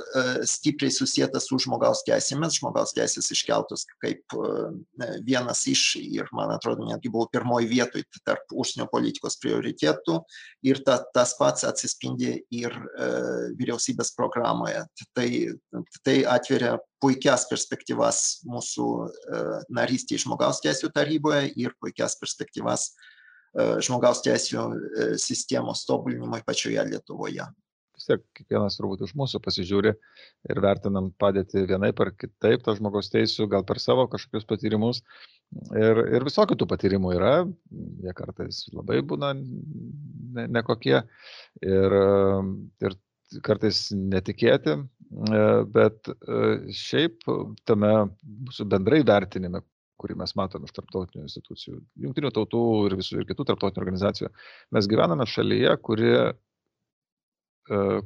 [0.43, 4.35] stipriai susijęta su žmogaus teisėmis, žmogaus teisės iškeltos kaip
[5.25, 10.17] vienas iš ir, man atrodo, netgi buvo pirmoji vietoj tarp užsienio politikos prioritėtų
[10.65, 12.73] ir ta, tas pats atsispindi ir
[13.59, 14.81] vyriausybės programoje.
[15.13, 15.29] Tai,
[16.01, 18.89] tai atveria puikias perspektyvas mūsų
[19.69, 22.89] narystėje žmogaus teisų taryboje ir puikias perspektyvas
[23.85, 24.67] žmogaus teisų
[25.21, 27.45] sistemos tobulinimui pačioje Lietuvoje
[27.99, 29.91] vis tiek kiekvienas turbūt iš mūsų pasižiūri
[30.49, 35.03] ir vertinam padėti vienaip ar kitaip, to žmogaus teisų, gal per savo kažkokius patyrimus.
[35.75, 37.33] Ir, ir visokių tų patyrimų yra,
[38.05, 39.33] jie kartais labai būna
[40.47, 41.97] nekokie ir,
[42.85, 42.97] ir
[43.45, 44.77] kartais netikėti,
[45.73, 46.11] bet
[46.83, 47.25] šiaip
[47.69, 47.93] tame
[48.45, 49.63] mūsų bendrai vertinime,
[49.99, 54.29] kurį mes matome iš tarptautinių institucijų, jungtinių tautų ir visų ir kitų tarptautinių organizacijų,
[54.77, 56.13] mes gyvename šalyje, kuri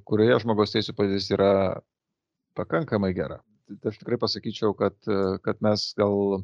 [0.07, 1.51] kurioje žmogaus teisų padėtis yra
[2.57, 3.39] pakankamai gera.
[3.81, 4.95] Tai aš tikrai pasakyčiau, kad,
[5.45, 6.43] kad mes gal,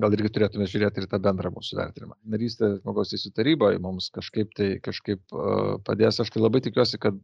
[0.00, 2.16] gal irgi turėtume žiūrėti ir tą bendrą mūsų vertinimą.
[2.34, 5.22] Narystė žmogaus teisų taryboje mums kažkaip tai kažkaip
[5.86, 6.22] padės.
[6.24, 7.18] Aš tai labai tikiuosi, kad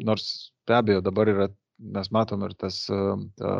[0.00, 0.28] nors
[0.68, 1.48] be abejo dabar yra,
[1.80, 2.84] mes matom ir tas
[3.40, 3.52] ta,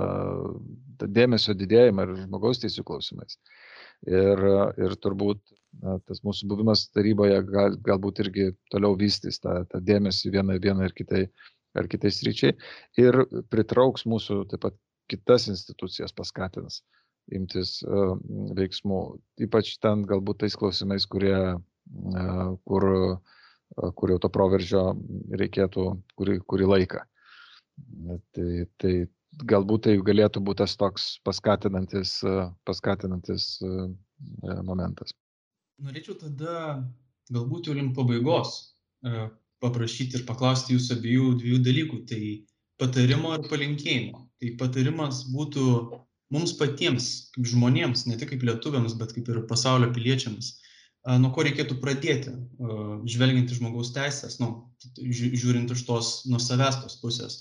[1.01, 3.41] ta dėmesio didėjimą ir žmogaus teisų klausimais.
[4.09, 4.41] Ir,
[4.81, 5.43] ir turbūt
[5.79, 10.89] na, tas mūsų buvimas taryboje gal, galbūt irgi toliau vystys tą, tą dėmesį vienai, vienai
[10.91, 11.25] ir kitai,
[11.79, 12.57] ar kitais ryčiai
[13.01, 14.79] ir pritrauks mūsų taip pat
[15.11, 16.83] kitas institucijas paskatins
[17.35, 18.17] imtis uh,
[18.59, 19.01] veiksmų,
[19.47, 24.85] ypač ten galbūt tais klausimais, kurie, uh, kur, uh, kur jau to proveržio
[25.39, 25.87] reikėtų
[26.19, 27.05] kurį, kurį laiką.
[28.35, 28.49] Tai,
[28.83, 28.93] tai
[29.47, 32.19] galbūt tai galėtų būti tas toks paskatinantis,
[32.67, 33.53] paskatinantis
[34.67, 35.15] momentas
[35.85, 36.55] norėčiau tada
[37.33, 38.55] galbūt jau link pabaigos
[39.05, 39.29] e,
[39.65, 42.01] paprašyti ir paklausti jūsų abiejų dviejų dalykų.
[42.11, 42.23] Tai
[42.81, 44.25] patarimo ir palinkėjimo.
[44.41, 45.65] Tai patarimas būtų
[46.35, 50.57] mums patiems, kaip žmonėms, ne tik kaip lietuviams, bet kaip ir pasaulio piliečiams.
[51.21, 52.33] nuo ko reikėtų pradėti,
[53.09, 54.49] žvelgiant į žmogaus teisės, nu,
[55.01, 57.39] žiūrint iš tos nuo savęs tos pusės,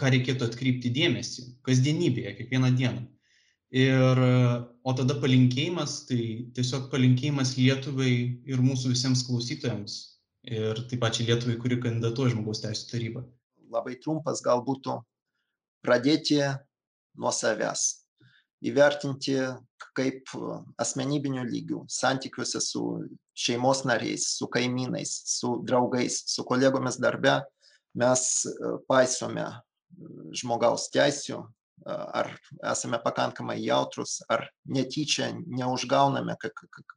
[0.00, 3.04] ką reikėtų atkreipti dėmesį kasdienybėje, kiekvieną dieną.
[3.68, 4.20] Ir,
[4.80, 8.12] o tada palinkėjimas, tai tiesiog palinkėjimas Lietuvai
[8.48, 9.98] ir mūsų visiems klausytojams
[10.48, 13.24] ir taip pačiai Lietuvai, kuri kandidatuoja žmogaus teisų tarybą.
[13.68, 14.96] Labai trumpas gal būtų
[15.84, 16.40] pradėti
[17.20, 18.06] nuo savęs
[18.64, 19.36] įvertinti
[19.94, 20.30] kaip
[20.80, 22.82] asmenybiniu lygiu santykiuose su
[23.38, 27.38] šeimos nariais, su kaimynais, su draugais, su kolegomis darbe
[27.98, 28.22] mes
[28.88, 29.46] paisome
[30.34, 31.42] žmogaus teisių,
[31.86, 32.32] ar
[32.72, 36.36] esame pakankamai jautrus, ar netyčia neužgauname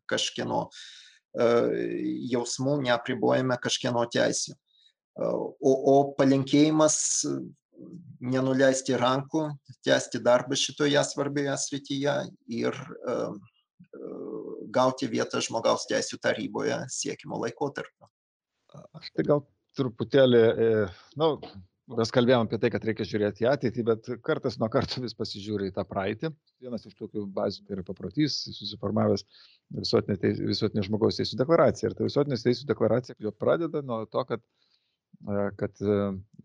[0.09, 0.65] kažkieno
[2.31, 4.55] jausmų, neapribojame kažkieno teisių.
[5.21, 6.97] O, o palinkėjimas
[8.21, 9.47] nenuleisti rankų,
[9.85, 12.15] tęsti darbą šitoje svarbioje srityje
[12.61, 12.77] ir
[14.71, 18.09] gauti vietą žmogaus teisų taryboje siekimo laikotarpio.
[18.95, 19.43] Aš tai gal
[19.75, 20.43] truputėlį,
[21.19, 21.51] na, nu,
[21.97, 25.69] mes kalbėjome apie tai, kad reikia žiūrėti į ateitį, bet kartas nuo karto vis pasižiūri
[25.71, 26.31] į tą praeitį.
[26.63, 29.25] Vienas iš tokių bazinių yra paprotys, susiformavęs
[29.77, 31.89] visuotinė, teis, visuotinė žmogaus teisų deklaracija.
[31.89, 34.43] Ir ta visuotinės teisų deklaracija jo pradeda nuo to, kad
[35.59, 35.81] kad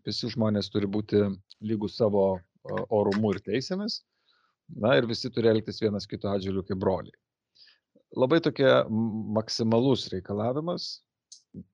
[0.05, 1.23] visi žmonės turi būti
[1.65, 2.39] lygų savo
[2.93, 4.01] orumu ir teisėmis,
[4.75, 7.15] na ir visi turi elgtis vienas kito atžvilgiu kaip broliai.
[8.15, 11.01] Labai tokia maksimalus reikalavimas,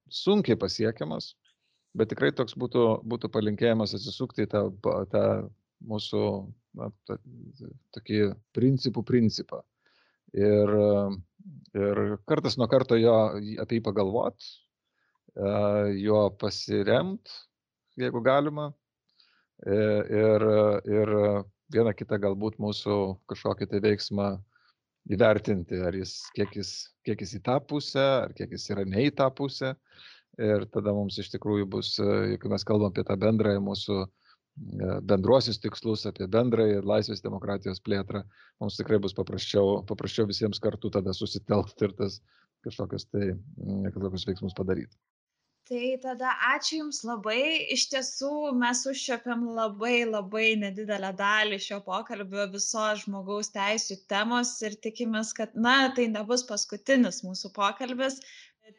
[0.09, 1.33] sunkiai pasiekiamas,
[1.97, 4.63] bet tikrai toks būtų, būtų palinkėjimas atsisukti į tą,
[5.11, 5.23] tą
[5.89, 6.23] mūsų
[6.79, 7.19] na, tą,
[7.95, 8.19] tokį
[8.55, 9.61] principų principą.
[10.33, 10.71] Ir,
[11.77, 13.13] ir kartas nuo karto jo
[13.61, 14.47] apie jį pagalvot,
[15.97, 17.29] juo pasiremt,
[18.01, 18.71] jeigu galima.
[19.63, 19.75] E,
[20.11, 20.43] ir,
[20.89, 21.11] ir
[21.71, 22.97] vieną kitą galbūt mūsų
[23.29, 24.31] kažkokį tai veiksmą
[25.13, 26.73] įvertinti, ar jis kiek, jis,
[27.05, 29.73] kiek jis į tą pusę, ar kiek jis yra ne į tą pusę.
[30.41, 33.97] Ir tada mums iš tikrųjų bus, jeigu mes kalbam apie tą bendrąją mūsų
[35.09, 38.23] bendruosius tikslus, apie bendrąją laisvės demokratijos plėtrą,
[38.61, 42.19] mums tikrai bus paprasčiau, paprasčiau visiems kartu tada susitelkti ir tas
[42.65, 43.33] kažkokius tai
[43.93, 44.97] kažkokius veiksmus padaryti
[45.69, 47.41] tai tada ačiū jums labai.
[47.75, 54.75] Iš tiesų mes užčiuopėm labai labai nedidelę dalį šio pokalbio visos žmogaus teisių temos ir
[54.85, 58.19] tikimės kad na tai nebus paskutinis mūsų pokalbis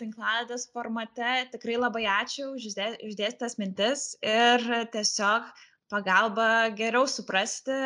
[0.00, 4.64] tinklalaidės formate tikrai labai ačiū už išdėstytas mintis ir
[4.94, 5.48] tiesiog
[5.92, 7.80] pagalba geriau suprasti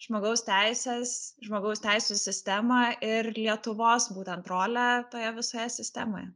[0.00, 6.30] žmogaus teises žmogaus teisių sistemą ir lietuvos būtent rolę toje visoje sistemoje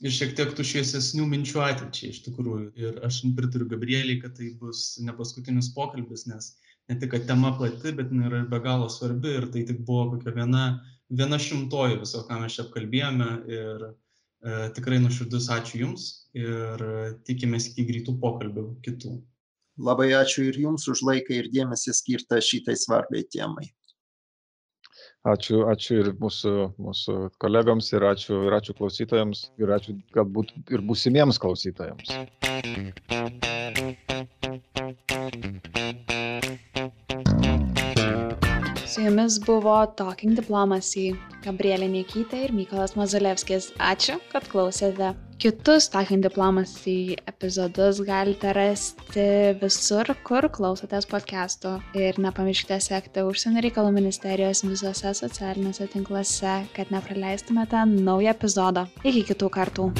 [0.00, 2.70] ir šiek tiek tų šviesesnių minčių ateičiai iš tikrųjų.
[2.80, 6.54] Ir aš pritariu Gabrieliai, kad tai bus ne paskutinis pokalbis, nes
[6.88, 10.14] ne tik, kad tema plati, bet yra ir be galo svarbi ir tai tik buvo
[10.14, 10.64] kokia viena,
[11.10, 13.30] viena šimtoji viso, ką mes čia apkalbėjome.
[13.50, 13.92] Ir e,
[14.76, 16.06] tikrai nuoširdus ačiū Jums
[16.38, 16.86] ir
[17.26, 19.18] tikimės iki greitų pokalbių kitų.
[19.80, 23.70] Labai ačiū ir Jums už laiką ir dėmesį skirtą šitai svarbiai temai.
[25.28, 30.80] Ačiū, ačiū ir mūsų, mūsų kolegoms, ir ačiū, ir ačiū klausytojams, ir ačiū galbūt ir
[30.80, 32.08] būsimiems klausytojams.
[39.00, 43.70] Su jumis buvo Talking Diplomacy, Gabrielė Niekytė ir Mykolas Mazalevskis.
[43.80, 45.14] Ačiū, kad klausėte.
[45.40, 51.78] Kitus Talking Diplomacy epizodus galite rasti visur, kur klausotės podcast'o.
[51.96, 58.90] Ir nepamirškite sekti užsienio reikalų ministerijos visose socialiniuose tinkluose, kad nepraleistumėte naują epizodą.
[59.00, 59.92] Iki kitų kartų.